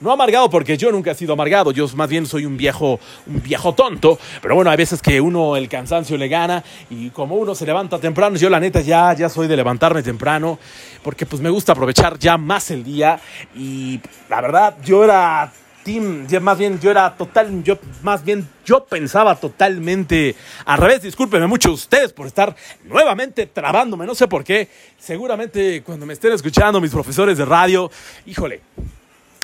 [0.00, 3.42] no amargado porque yo nunca he sido amargado, yo más bien soy un viejo, un
[3.42, 7.54] viejo tonto, pero bueno, hay veces que uno el cansancio le gana y como uno
[7.54, 10.58] se levanta temprano, yo la neta ya, ya soy de levantarme temprano
[11.02, 13.20] porque pues me gusta aprovechar ya más el día.
[13.54, 15.52] Y la verdad yo era
[15.84, 20.34] team, más bien yo era total, yo más bien yo pensaba totalmente
[20.66, 24.68] al revés, discúlpenme mucho ustedes por estar nuevamente trabándome, no sé por qué,
[24.98, 27.90] seguramente cuando me estén escuchando mis profesores de radio,
[28.26, 28.60] híjole,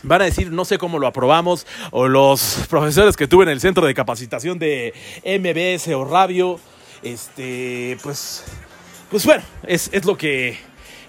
[0.05, 3.61] van a decir no sé cómo lo aprobamos o los profesores que tuve en el
[3.61, 4.95] centro de capacitación de
[5.25, 6.61] MBS o Radio
[7.03, 8.45] este pues
[9.11, 10.59] pues bueno es, es lo que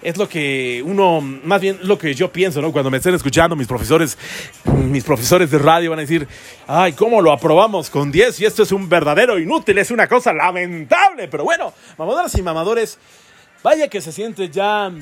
[0.02, 2.70] es lo que uno, más bien lo que yo pienso, ¿no?
[2.70, 4.16] Cuando me estén escuchando mis profesores,
[4.64, 6.28] mis profesores de radio van a decir,
[6.68, 8.38] ay, ¿cómo lo aprobamos con 10?
[8.40, 11.26] Y esto es un verdadero inútil, es una cosa lamentable.
[11.26, 12.98] Pero bueno, mamadoras y mamadores,
[13.64, 14.92] vaya que se siente ya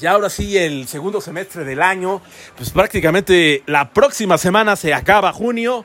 [0.00, 2.20] ya ahora sí, el segundo semestre del año,
[2.56, 5.84] pues prácticamente la próxima semana se acaba junio.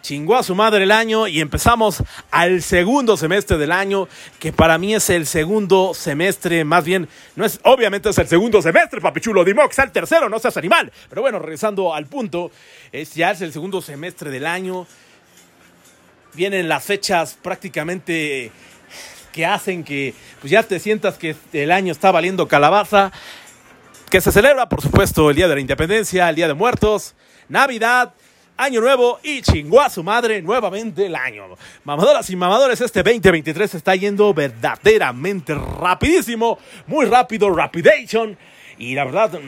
[0.00, 4.78] Chingó a su madre el año y empezamos al segundo semestre del año, que para
[4.78, 9.44] mí es el segundo semestre, más bien, no es, obviamente es el segundo semestre, papichulo,
[9.44, 10.92] Dimox, al tercero, no seas animal.
[11.08, 12.52] Pero bueno, regresando al punto,
[12.92, 14.86] es, ya es el segundo semestre del año.
[16.34, 18.52] Vienen las fechas prácticamente
[19.38, 23.12] que hacen que pues ya te sientas que el año está valiendo calabaza,
[24.10, 27.14] que se celebra, por supuesto, el Día de la Independencia, el Día de Muertos,
[27.48, 28.14] Navidad,
[28.56, 31.44] Año Nuevo y chingó a su madre nuevamente el año.
[31.84, 36.58] Mamadoras y mamadores, este 2023 está yendo verdaderamente rapidísimo,
[36.88, 38.36] muy rápido, rapidation.
[38.76, 39.38] Y la verdad,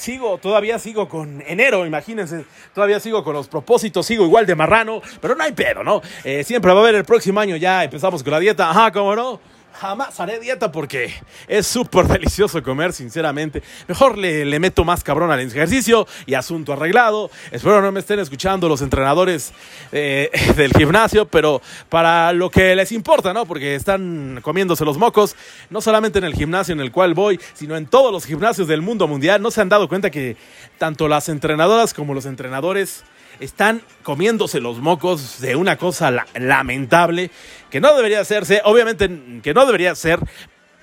[0.00, 5.02] sigo, todavía sigo con enero, imagínense, todavía sigo con los propósitos, sigo igual de marrano,
[5.20, 6.00] pero no hay pedo, ¿no?
[6.24, 9.14] Eh, siempre va a haber el próximo año, ya empezamos con la dieta, ajá, cómo
[9.14, 9.40] no,
[9.74, 11.12] Jamás haré dieta porque
[11.48, 13.62] es súper delicioso comer, sinceramente.
[13.88, 17.30] Mejor le, meto más cabrón al ejercicio y asunto arreglado.
[17.50, 19.52] Espero no me estén escuchando los entrenadores
[19.92, 23.46] eh, del gimnasio, pero para lo que les importa, ¿no?
[23.46, 25.36] Porque están comiéndose los mocos,
[25.70, 28.82] no solamente en el gimnasio en el cual voy, sino en todos los gimnasios del
[28.82, 29.40] mundo mundial.
[29.40, 30.36] No se han dado cuenta que
[30.78, 33.04] tanto las entrenadoras como los entrenadores
[33.40, 37.30] están comiéndose los mocos de una cosa la lamentable
[37.70, 39.08] que no debería hacerse, obviamente
[39.42, 40.20] que no debería ser,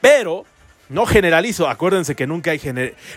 [0.02, 0.46] pero
[0.90, 2.62] no generalizo, acuérdense que nunca hay,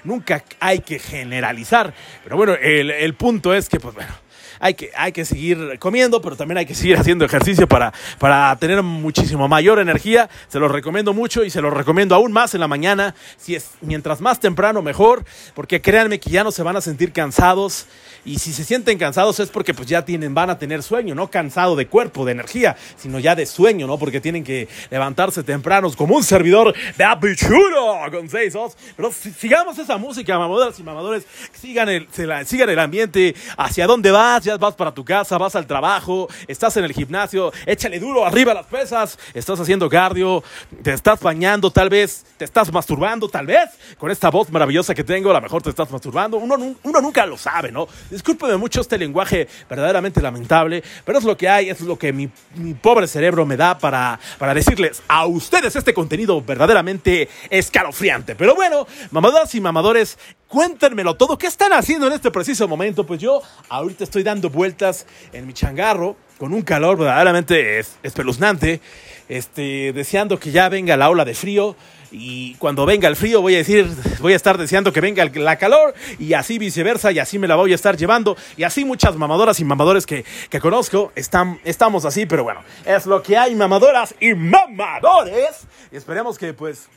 [0.05, 4.13] nunca hay que generalizar, pero bueno, el, el punto es que pues bueno
[4.61, 8.55] hay que, hay que seguir comiendo, pero también hay que seguir haciendo ejercicio para, para
[8.57, 10.29] tener muchísimo mayor energía.
[10.49, 13.15] Se los recomiendo mucho y se los recomiendo aún más en la mañana.
[13.39, 17.13] Si es mientras más temprano, mejor, porque créanme que ya no se van a sentir
[17.13, 17.87] cansados.
[18.23, 21.31] Y si se sienten cansados es porque pues ya tienen, van a tener sueño, no
[21.31, 23.99] cansado de cuerpo, de energía, sino ya de sueño, ¿no?
[23.99, 28.77] Porque tienen que levantarse tempranos como un servidor de apichulo con seis os.
[28.95, 34.50] Pero sigamos esa música, mamadoras y mamadores, sigan el, sigan el ambiente, hacia dónde vas,
[34.59, 38.67] vas para tu casa, vas al trabajo, estás en el gimnasio, échale duro arriba las
[38.67, 40.43] pesas, estás haciendo cardio,
[40.83, 45.05] te estás bañando, tal vez te estás masturbando, tal vez con esta voz maravillosa que
[45.05, 46.39] tengo, a lo mejor te estás masturbando.
[46.39, 47.87] Uno, uno nunca lo sabe, ¿no?
[48.11, 52.31] Discúlpeme mucho este lenguaje verdaderamente lamentable, pero es lo que hay, es lo que mi,
[52.55, 58.35] mi pobre cerebro me da para, para decirles a ustedes este contenido verdaderamente escalofriante.
[58.35, 60.19] Pero bueno, mamadoras y mamadores,
[60.51, 61.39] Cuéntenmelo todo.
[61.39, 63.07] ¿Qué están haciendo en este preciso momento?
[63.07, 68.81] Pues yo ahorita estoy dando vueltas en mi changarro con un calor verdaderamente espeluznante,
[69.29, 71.77] este, deseando que ya venga la ola de frío.
[72.11, 73.89] Y cuando venga el frío voy a decir,
[74.19, 77.55] voy a estar deseando que venga la calor y así viceversa y así me la
[77.55, 82.05] voy a estar llevando y así muchas mamadoras y mamadores que, que conozco están, estamos
[82.05, 85.69] así, pero bueno, es lo que hay mamadoras y mamadores.
[85.93, 86.89] Y esperemos que pues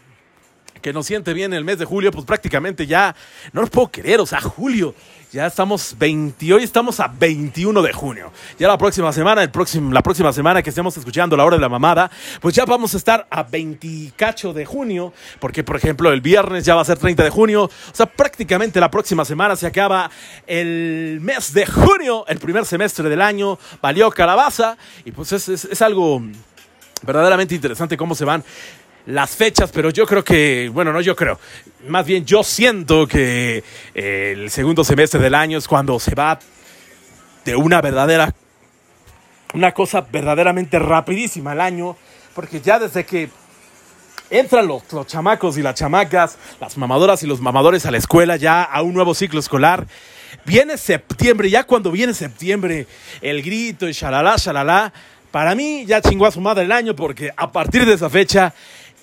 [0.83, 3.15] que nos siente bien el mes de julio, pues prácticamente ya,
[3.53, 4.93] no lo puedo creer, o sea, julio,
[5.31, 8.31] ya estamos 20, hoy estamos a 21 de junio.
[8.59, 11.61] Ya la próxima semana, el próximo, la próxima semana que estemos escuchando la hora de
[11.61, 12.11] la mamada,
[12.41, 16.65] pues ya vamos a estar a 20 cacho de junio, porque por ejemplo el viernes
[16.65, 20.11] ya va a ser 30 de junio, o sea, prácticamente la próxima semana se acaba
[20.45, 25.65] el mes de junio, el primer semestre del año, valió calabaza, y pues es, es,
[25.65, 26.21] es algo
[27.03, 28.43] verdaderamente interesante cómo se van
[29.05, 31.39] las fechas, pero yo creo que, bueno, no yo creo,
[31.87, 36.39] más bien yo siento que eh, el segundo semestre del año es cuando se va
[37.43, 38.33] de una verdadera,
[39.53, 41.97] una cosa verdaderamente rapidísima el año,
[42.33, 43.29] porque ya desde que
[44.29, 48.37] entran los, los chamacos y las chamacas, las mamadoras y los mamadores a la escuela,
[48.37, 49.85] ya a un nuevo ciclo escolar,
[50.45, 52.87] viene septiembre, ya cuando viene septiembre,
[53.21, 54.93] el grito y shalala, shalala,
[55.33, 58.53] para mí ya chingó a su madre el año porque a partir de esa fecha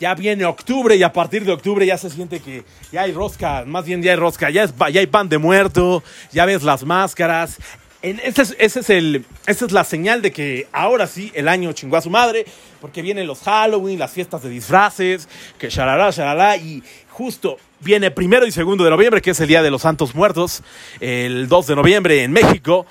[0.00, 3.64] ya viene octubre y a partir de octubre ya se siente que ya hay rosca,
[3.66, 6.84] más bien ya hay rosca, ya, es, ya hay pan de muerto, ya ves las
[6.84, 7.58] máscaras.
[8.02, 11.72] ese es, ese es el, esa es la señal de que ahora sí el año
[11.72, 12.46] chingó a su madre,
[12.80, 15.28] porque vienen los Halloween, las fiestas de disfraces,
[15.58, 19.62] que shalala, shalala, y justo viene primero y segundo de noviembre, que es el Día
[19.62, 20.62] de los Santos Muertos,
[21.00, 22.86] el 2 de noviembre en México.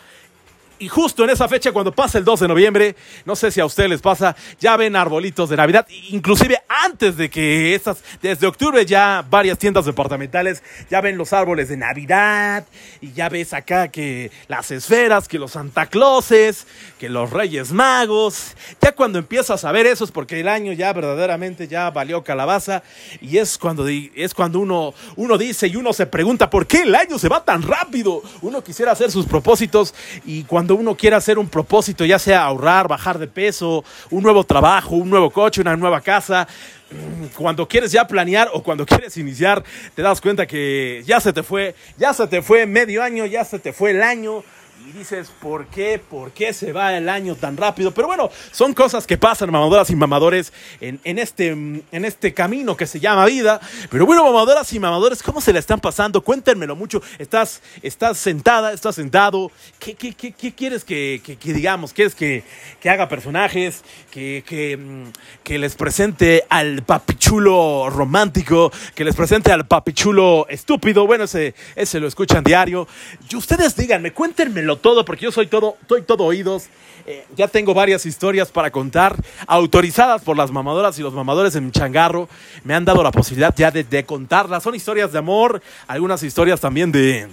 [0.80, 3.66] Y justo en esa fecha, cuando pasa el 2 de noviembre, no sé si a
[3.66, 5.86] ustedes les pasa, ya ven arbolitos de Navidad.
[6.10, 11.68] Inclusive antes de que estas, desde octubre ya varias tiendas departamentales ya ven los árboles
[11.68, 12.66] de Navidad.
[13.02, 16.66] Y ya ves acá que las esferas, que los Santa Clauses,
[16.98, 18.56] que los Reyes Magos.
[18.82, 22.84] Ya cuando empiezas a ver eso es porque el año ya verdaderamente ya valió calabaza.
[23.20, 26.96] Y es cuando, es cuando uno, uno dice y uno se pregunta, ¿por qué el
[26.96, 28.22] año se va tan rápido?
[28.42, 29.94] Uno quisiera hacer sus propósitos
[30.26, 34.44] y cuando uno quiere hacer un propósito, ya sea ahorrar, bajar de peso, un nuevo
[34.44, 36.48] trabajo, un nuevo coche, una nueva casa,
[36.92, 39.64] mm, cuando quieres ya planear o cuando quieres iniciar,
[39.96, 43.44] te das cuenta que ya se te fue, ya se te fue medio año, ya
[43.46, 44.44] se te fue el año,
[44.90, 46.00] y dices, ¿por qué?
[46.00, 47.92] ¿Por qué se va el año tan rápido?
[47.92, 52.76] Pero bueno, son cosas que pasan, mamadoras y mamadores, en, en, este, en este camino
[52.76, 53.60] que se llama vida.
[53.92, 56.22] Pero bueno, mamadoras y mamadores, ¿cómo se la están pasando?
[56.22, 57.04] Cuéntenmelo mucho.
[57.20, 58.74] ¿Estás, estás sentada?
[58.74, 59.52] ¿Estás sentado?
[59.78, 61.94] ¿Qué, qué, qué, qué quieres que, que, que, digamos?
[61.94, 62.44] ¿Quieres que,
[62.80, 63.84] que haga personajes?
[64.10, 65.12] Que, que, mm,
[65.60, 68.72] les presente al papichulo romántico?
[68.96, 71.06] ¿Que les presente al papichulo estúpido?
[71.06, 72.88] Bueno, ese, ese lo escuchan diario.
[73.30, 76.68] Y ustedes díganme, cuéntenmelo todo, porque yo soy todo, soy todo oídos.
[77.06, 79.16] Eh, ya tengo varias historias para contar,
[79.48, 82.28] autorizadas por las mamadoras y los mamadores en changarro.
[82.64, 84.64] Me han dado la posibilidad ya de contarlas.
[84.64, 87.28] Son historias de amor, algunas historias también de,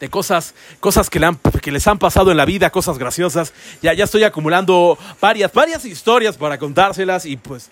[0.00, 3.52] de cosas, cosas que, le han- que les han pasado en la vida, cosas graciosas.
[3.82, 7.70] Ya, ya estoy acumulando varias, varias historias para contárselas y pues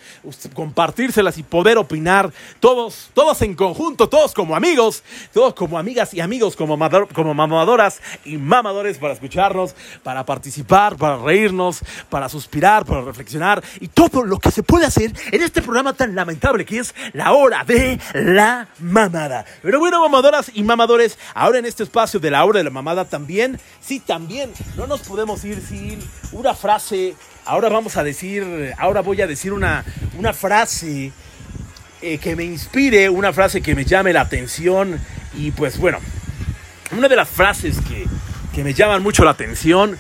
[0.55, 5.03] compartírselas y poder opinar todos, todos en conjunto, todos como amigos,
[5.33, 6.79] todos como amigas y amigos, como,
[7.15, 13.89] como mamadoras y mamadores para escucharnos, para participar, para reírnos, para suspirar, para reflexionar y
[13.89, 17.65] todo lo que se puede hacer en este programa tan lamentable que es la hora
[17.65, 19.45] de la mamada.
[19.63, 23.05] Pero bueno, mamadoras y mamadores, ahora en este espacio de la hora de la mamada
[23.05, 25.99] también, sí, también, no nos podemos ir sin
[26.33, 27.15] una frase.
[27.45, 29.85] Ahora vamos a decir, ahora voy a decir una,
[30.19, 31.13] una frase
[32.03, 35.01] eh, que me inspire, una frase que me llame la atención
[35.35, 35.99] y pues bueno,
[36.97, 38.07] una de las frases que,
[38.55, 39.99] que me llaman mucho la atención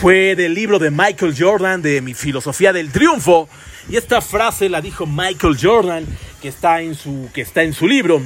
[0.00, 3.48] fue del libro de Michael Jordan, de mi filosofía del triunfo.
[3.88, 6.06] Y esta frase la dijo Michael Jordan,
[6.40, 8.22] que está en su, que está en su libro.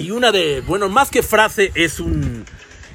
[0.00, 2.46] Y una de, bueno, más que frase, es un,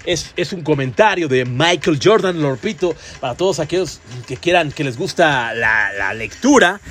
[0.05, 4.83] es, es un comentario de Michael Jordan, lo repito, para todos aquellos que quieran, que
[4.83, 6.81] les gusta la, la lectura.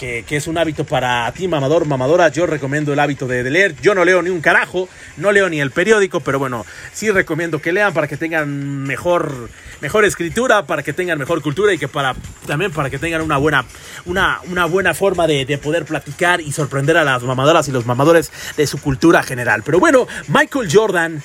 [0.00, 2.28] Que, es un hábito para ti, mamador, mamadora.
[2.28, 3.76] Yo recomiendo el hábito de, leer.
[3.82, 4.88] Yo no leo ni un carajo,
[5.18, 9.50] no leo ni el periódico, pero bueno, sí recomiendo que lean para que tengan mejor,
[9.82, 13.36] mejor escritura, para que tengan mejor cultura y que para también para que tengan una
[13.36, 13.66] buena,
[14.06, 18.32] una, una buena forma de poder platicar y sorprender a las mamadoras y los mamadores
[18.56, 19.62] de su cultura general.
[19.66, 21.22] Pero bueno, Michael Jordan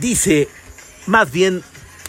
[0.00, 0.48] dice,
[1.06, 1.64] más bien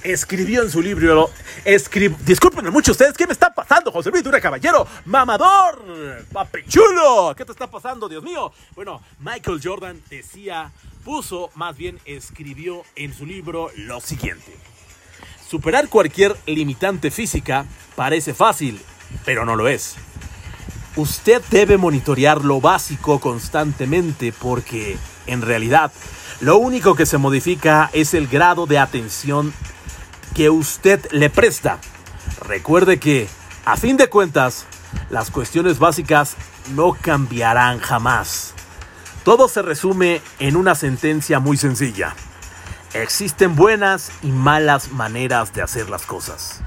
[0.05, 1.29] escribió en su libro,
[1.63, 2.15] escrib...
[2.19, 4.87] discúlpenme mucho ustedes, ¿qué me está pasando, José Luis Dura Caballero?
[5.05, 8.51] Mamador, papechulo, ¿qué te está pasando, Dios mío?
[8.75, 10.71] Bueno, Michael Jordan decía,
[11.03, 14.55] puso, más bien escribió en su libro lo siguiente.
[15.47, 18.81] Superar cualquier limitante física parece fácil,
[19.25, 19.95] pero no lo es.
[20.95, 24.97] Usted debe monitorear lo básico constantemente porque,
[25.27, 25.91] en realidad,
[26.41, 29.53] lo único que se modifica es el grado de atención
[30.35, 31.79] que usted le presta.
[32.41, 33.27] Recuerde que,
[33.63, 34.65] a fin de cuentas,
[35.09, 36.35] las cuestiones básicas
[36.75, 38.53] no cambiarán jamás.
[39.23, 42.15] Todo se resume en una sentencia muy sencilla.
[42.93, 46.61] Existen buenas y malas maneras de hacer las cosas.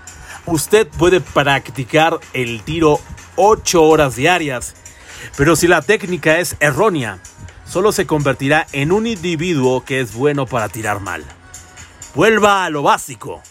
[0.46, 3.00] Usted puede practicar el tiro
[3.36, 4.74] 8 horas diarias,
[5.36, 7.18] pero si la técnica es errónea,
[7.66, 11.22] solo se convertirá en un individuo que es bueno para tirar mal.
[12.14, 13.42] Vuelva a lo básico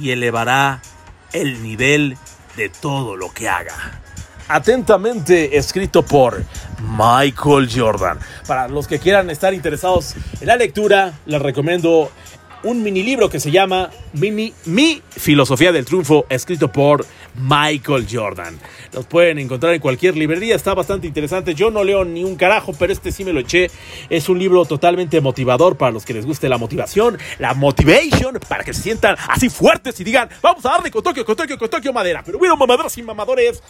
[0.00, 0.80] y elevará
[1.32, 2.16] el nivel
[2.56, 4.00] de todo lo que haga.
[4.48, 6.44] Atentamente escrito por
[6.80, 8.18] Michael Jordan.
[8.46, 12.10] Para los que quieran estar interesados en la lectura, les recomiendo
[12.62, 18.58] un mini libro que se llama mini, Mi Filosofía del Triunfo, escrito por Michael Jordan.
[18.92, 21.54] Los pueden encontrar en cualquier librería, está bastante interesante.
[21.54, 23.70] Yo no leo ni un carajo, pero este sí me lo eché.
[24.08, 28.64] Es un libro totalmente motivador para los que les guste la motivación, la motivation, para
[28.64, 31.68] que se sientan así fuertes y digan, vamos a darle con Tokio, con Tokio, con
[31.68, 32.22] Tokio madera.
[32.24, 33.62] Pero bueno, mamadoras y mamadores.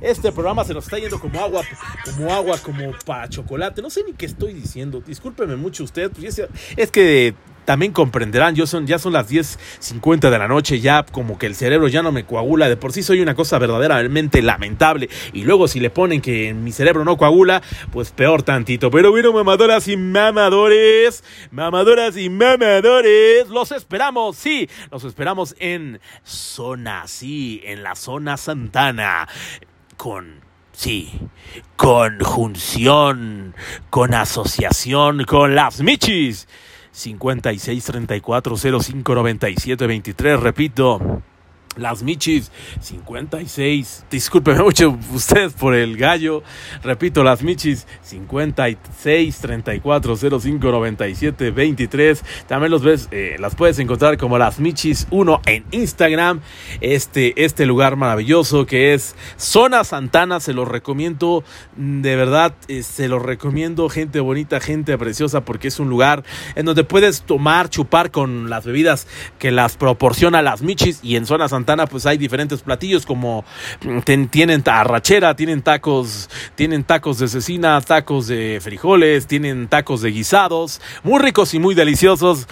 [0.00, 1.62] Este programa se nos está yendo como agua,
[2.04, 3.80] como agua, como para chocolate.
[3.80, 5.00] No sé ni qué estoy diciendo.
[5.00, 6.10] Discúlpeme mucho usted.
[6.10, 7.34] Pues es, es que
[7.66, 11.54] también comprenderán, yo son, ya son las 10.50 de la noche, ya como que el
[11.54, 12.68] cerebro ya no me coagula.
[12.68, 15.10] De por sí soy una cosa verdaderamente lamentable.
[15.34, 17.62] Y luego si le ponen que mi cerebro no coagula,
[17.92, 18.90] pues peor tantito.
[18.90, 27.06] Pero bueno, mamadoras y mamadores, mamadoras y mamadores, los esperamos, sí, los esperamos en Zona,
[27.06, 29.28] sí, en la Zona Santana
[29.96, 30.40] con,
[30.72, 31.10] sí,
[31.76, 33.54] conjunción,
[33.90, 36.46] con asociación con las Michis.
[36.96, 41.22] 56 34 05 97 23, repito.
[41.76, 42.50] Las Michis
[42.80, 44.06] 56.
[44.10, 46.42] Discúlpeme mucho ustedes por el gallo.
[46.82, 52.24] Repito, las Michis 56 34 05 97 23.
[52.48, 56.40] También los ves, eh, las puedes encontrar como las Michis 1 en Instagram.
[56.80, 60.40] Este, este lugar maravilloso que es Zona Santana.
[60.40, 61.44] Se los recomiendo.
[61.76, 63.90] De verdad, eh, se los recomiendo.
[63.90, 66.24] Gente bonita, gente preciosa, porque es un lugar
[66.54, 69.06] en donde puedes tomar, chupar con las bebidas
[69.38, 71.00] que las proporciona las Michis.
[71.02, 73.44] Y en Zona Santana pues hay diferentes platillos como
[74.04, 80.10] ten- tienen arrachera, tienen tacos, tienen tacos de cecina, tacos de frijoles, tienen tacos de
[80.10, 82.46] guisados, muy ricos y muy deliciosos.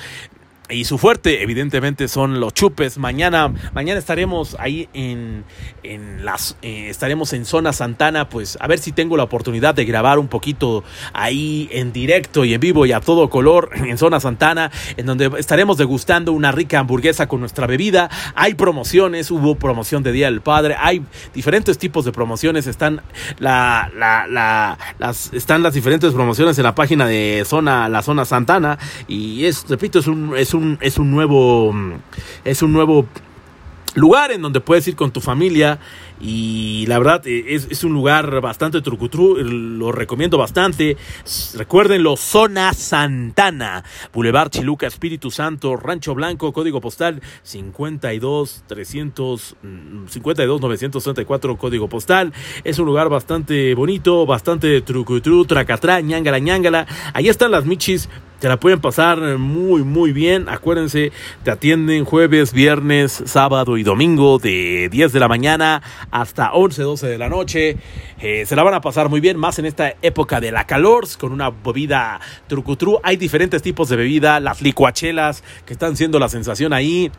[0.71, 2.97] Y su fuerte, evidentemente, son los chupes.
[2.97, 5.45] Mañana, mañana estaremos ahí en,
[5.83, 9.85] en las, eh, estaremos en zona Santana, pues a ver si tengo la oportunidad de
[9.85, 14.21] grabar un poquito ahí en directo y en vivo y a todo color en zona
[14.21, 18.09] Santana, en donde estaremos degustando una rica hamburguesa con nuestra bebida.
[18.35, 21.03] Hay promociones, hubo promoción de Día del Padre, hay
[21.35, 23.03] diferentes tipos de promociones, están
[23.39, 28.25] la, la, la, las, están las diferentes promociones en la página de zona, la zona
[28.25, 31.75] Santana, y es, repito, es un, es un, es un nuevo,
[32.45, 33.07] es un nuevo
[33.95, 35.79] lugar en donde puedes ir con tu familia
[36.27, 40.97] y la verdad eh, es, es un lugar bastante trucutru, lo recomiendo bastante.
[41.55, 49.57] Recuérdenlo, Zona Santana, Boulevard Chiluca, Espíritu Santo, Rancho Blanco, código postal 52 300
[50.09, 52.33] 52 934 código postal.
[52.65, 56.87] Es un lugar bastante bonito, bastante trucutru, tracatrá, ñangala, ñangala.
[57.13, 58.09] Ahí están las michis
[58.45, 60.51] te la pueden pasar muy, muy bien.
[60.51, 61.13] Acuérdense,
[61.45, 65.81] te atienden jueves, viernes, sábado y domingo de 10 de la mañana
[66.15, 67.77] hasta 11, 12 de la noche.
[68.21, 71.09] Eh, se la van a pasar muy bien, más en esta época de la calor,
[71.19, 73.01] con una bebida trucutru.
[73.03, 77.11] Hay diferentes tipos de bebida, las licuachelas que están siendo la sensación ahí.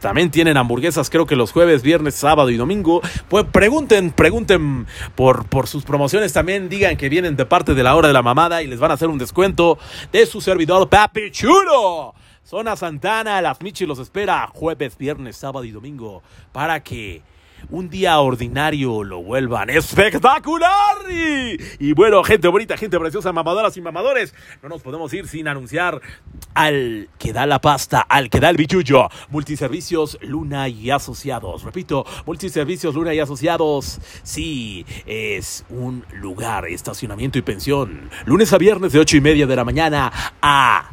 [0.00, 3.00] También tienen hamburguesas, creo que los jueves, viernes, sábado y domingo.
[3.28, 6.68] Pues pregunten, pregunten por, por sus promociones también.
[6.68, 8.94] Digan que vienen de parte de la hora de la mamada y les van a
[8.94, 9.78] hacer un descuento
[10.10, 12.14] de su servicio Papi Chulo.
[12.42, 17.22] Zona Santana, las Michi los espera jueves, viernes, sábado y domingo para que
[17.70, 20.96] un día ordinario lo vuelvan espectacular.
[21.78, 26.00] Y, bueno, gente bonita, gente preciosa, mamadoras y mamadores, no nos podemos ir sin anunciar
[26.54, 29.08] al que da la pasta, al que da el bichullo.
[29.30, 31.62] Multiservicios Luna y Asociados.
[31.62, 34.00] Repito, Multiservicios Luna y Asociados.
[34.22, 38.10] Sí, es un lugar, estacionamiento y pensión.
[38.26, 40.90] Lunes a viernes de ocho y media de la mañana a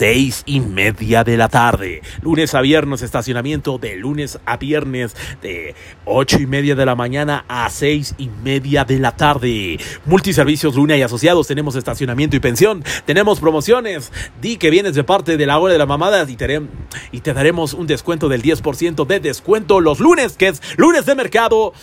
[0.00, 2.00] seis y media de la tarde.
[2.22, 5.74] Lunes a viernes, estacionamiento de lunes a viernes de
[6.06, 9.78] ocho y media de la mañana a seis y media de la tarde.
[10.06, 14.10] Multiservicios Luna y Asociados, tenemos estacionamiento y pensión, tenemos promociones.
[14.40, 16.62] Di que vienes de parte de la hora de la mamada y te,
[17.12, 21.14] y te daremos un descuento del 10% de descuento los lunes, que es lunes de
[21.14, 21.74] mercado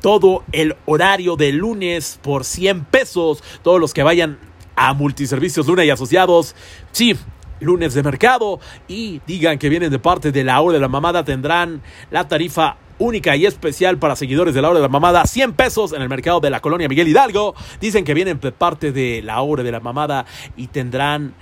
[0.00, 3.44] todo el horario de lunes por 100 pesos.
[3.62, 4.38] Todos los que vayan
[4.76, 6.54] a Multiservicios Luna y Asociados.
[6.92, 7.16] Sí,
[7.60, 11.24] lunes de mercado y digan que vienen de parte de la hora de la mamada
[11.24, 15.52] tendrán la tarifa única y especial para seguidores de la hora de la mamada, 100
[15.52, 17.54] pesos en el mercado de la colonia Miguel Hidalgo.
[17.80, 20.24] Dicen que vienen de parte de la hora de la mamada
[20.56, 21.34] y tendrán,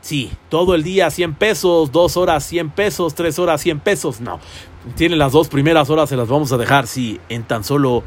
[0.00, 4.20] sí, todo el día 100 pesos, dos horas 100 pesos, tres horas 100 pesos.
[4.20, 4.40] No,
[4.96, 8.02] tienen las dos primeras horas, se las vamos a dejar, sí, en tan solo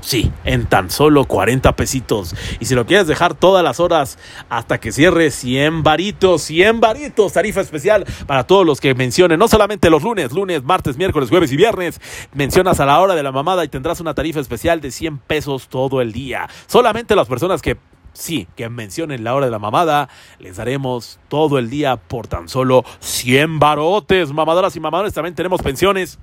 [0.00, 2.34] Sí, en tan solo 40 pesitos.
[2.60, 4.18] Y si lo quieres dejar todas las horas
[4.48, 7.32] hasta que cierre, 100 varitos, 100 varitos.
[7.32, 11.50] Tarifa especial para todos los que mencionen, no solamente los lunes, lunes, martes, miércoles, jueves
[11.50, 12.00] y viernes.
[12.34, 15.68] Mencionas a la hora de la mamada y tendrás una tarifa especial de 100 pesos
[15.68, 16.48] todo el día.
[16.66, 17.76] Solamente las personas que
[18.12, 22.48] sí, que mencionen la hora de la mamada, les daremos todo el día por tan
[22.48, 24.32] solo 100 barotes.
[24.32, 26.18] Mamadoras y mamadores, también tenemos pensiones.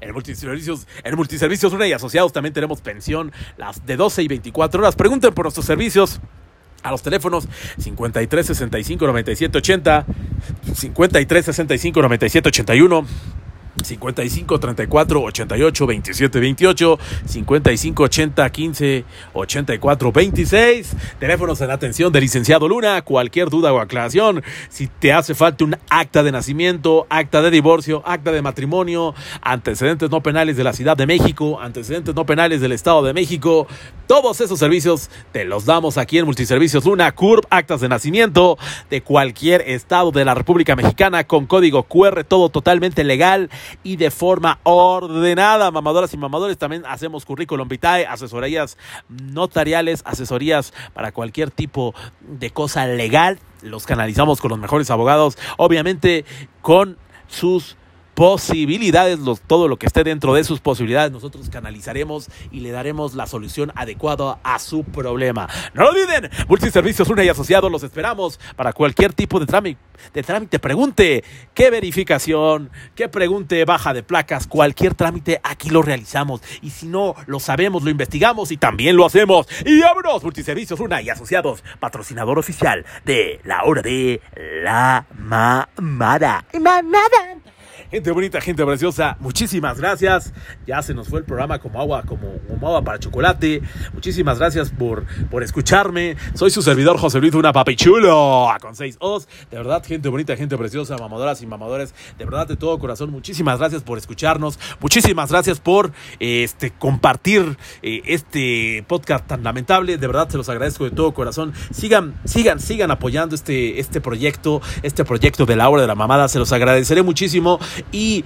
[0.00, 4.80] En multiservicios, en multiservicios una y asociados también tenemos pensión las de 12 y 24
[4.80, 4.96] horas.
[4.96, 6.20] Pregunten por nuestros servicios
[6.82, 10.06] a los teléfonos 53 65 97 80,
[10.74, 13.06] 53 65 97 81
[13.82, 22.68] 55 34 88 27 28 55 80 15 84 26 teléfonos en atención del licenciado
[22.68, 23.02] Luna.
[23.02, 28.02] Cualquier duda o aclaración si te hace falta un acta de nacimiento acta de divorcio
[28.06, 32.72] acta de matrimonio antecedentes no penales de la Ciudad de México antecedentes no penales del
[32.72, 33.66] Estado de México
[34.06, 37.12] todos esos servicios te los damos aquí en Multiservicios Luna.
[37.12, 38.56] CURP actas de nacimiento
[38.88, 43.50] de cualquier estado de la República Mexicana con código QR todo totalmente legal
[43.82, 45.70] y de forma ordenada.
[45.70, 48.76] Mamadoras y mamadores, también hacemos currículum vitae, asesorías
[49.08, 53.38] notariales, asesorías para cualquier tipo de cosa legal.
[53.62, 56.24] Los canalizamos con los mejores abogados, obviamente
[56.62, 56.98] con
[57.28, 57.76] sus
[58.16, 63.26] posibilidades, todo lo que esté dentro de sus posibilidades, nosotros canalizaremos y le daremos la
[63.26, 65.46] solución adecuada a su problema.
[65.74, 69.78] No lo olviden, Multiservicios Una y Asociados, los esperamos para cualquier tipo de trámite.
[70.14, 76.40] De trámite, pregunte qué verificación, qué pregunte baja de placas, cualquier trámite, aquí lo realizamos.
[76.62, 79.46] Y si no lo sabemos, lo investigamos y también lo hacemos.
[79.66, 84.22] Y vámonos, Multiservicios Una y Asociados, patrocinador oficial de la hora de
[84.62, 86.46] la mamada.
[86.54, 87.45] Mamada.
[87.90, 90.32] Gente bonita, gente preciosa, muchísimas gracias.
[90.66, 93.62] Ya se nos fue el programa como agua, como, como agua para chocolate.
[93.92, 96.16] Muchísimas gracias por, por escucharme.
[96.34, 99.28] Soy su servidor José Luis, una papichulo con seis os.
[99.50, 101.94] De verdad, gente bonita, gente preciosa, mamadoras y mamadores.
[102.18, 104.58] De verdad, de todo corazón, muchísimas gracias por escucharnos.
[104.80, 109.96] Muchísimas gracias por este, compartir eh, este podcast tan lamentable.
[109.96, 111.52] De verdad, se los agradezco de todo corazón.
[111.70, 116.28] Sigan, sigan, sigan apoyando este, este proyecto, este proyecto de la hora de la mamada.
[116.28, 117.60] Se los agradeceré muchísimo
[117.92, 118.24] y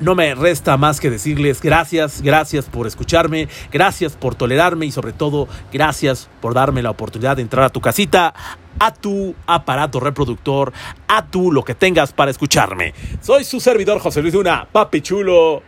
[0.00, 5.12] no me resta más que decirles gracias, gracias por escucharme, gracias por tolerarme y sobre
[5.12, 8.34] todo gracias por darme la oportunidad de entrar a tu casita,
[8.78, 10.72] a tu aparato reproductor,
[11.08, 12.94] a tu lo que tengas para escucharme.
[13.20, 15.62] Soy su servidor José Luis Duna, papi chulo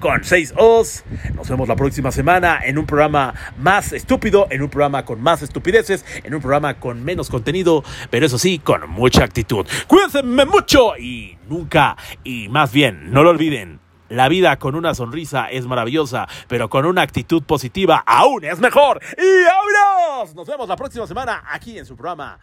[0.00, 1.04] con 6 Os.
[1.34, 5.42] Nos vemos la próxima semana en un programa más estúpido, en un programa con más
[5.42, 9.66] estupideces, en un programa con menos contenido, pero eso sí, con mucha actitud.
[9.86, 13.80] Cuídense mucho y nunca, y más bien, no lo olviden.
[14.08, 19.00] La vida con una sonrisa es maravillosa, pero con una actitud positiva aún es mejor.
[19.18, 20.34] ¡Y vámonos!
[20.34, 22.38] Nos vemos la próxima semana aquí en su programa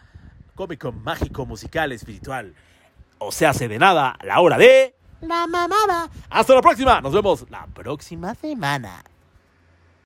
[0.54, 2.54] cómico, mágico, musical, espiritual.
[3.18, 4.96] O se hace de nada la hora de...
[5.22, 6.10] La mamada.
[6.30, 7.02] Hasta la próxima.
[7.02, 9.04] Nos vemos la próxima semana.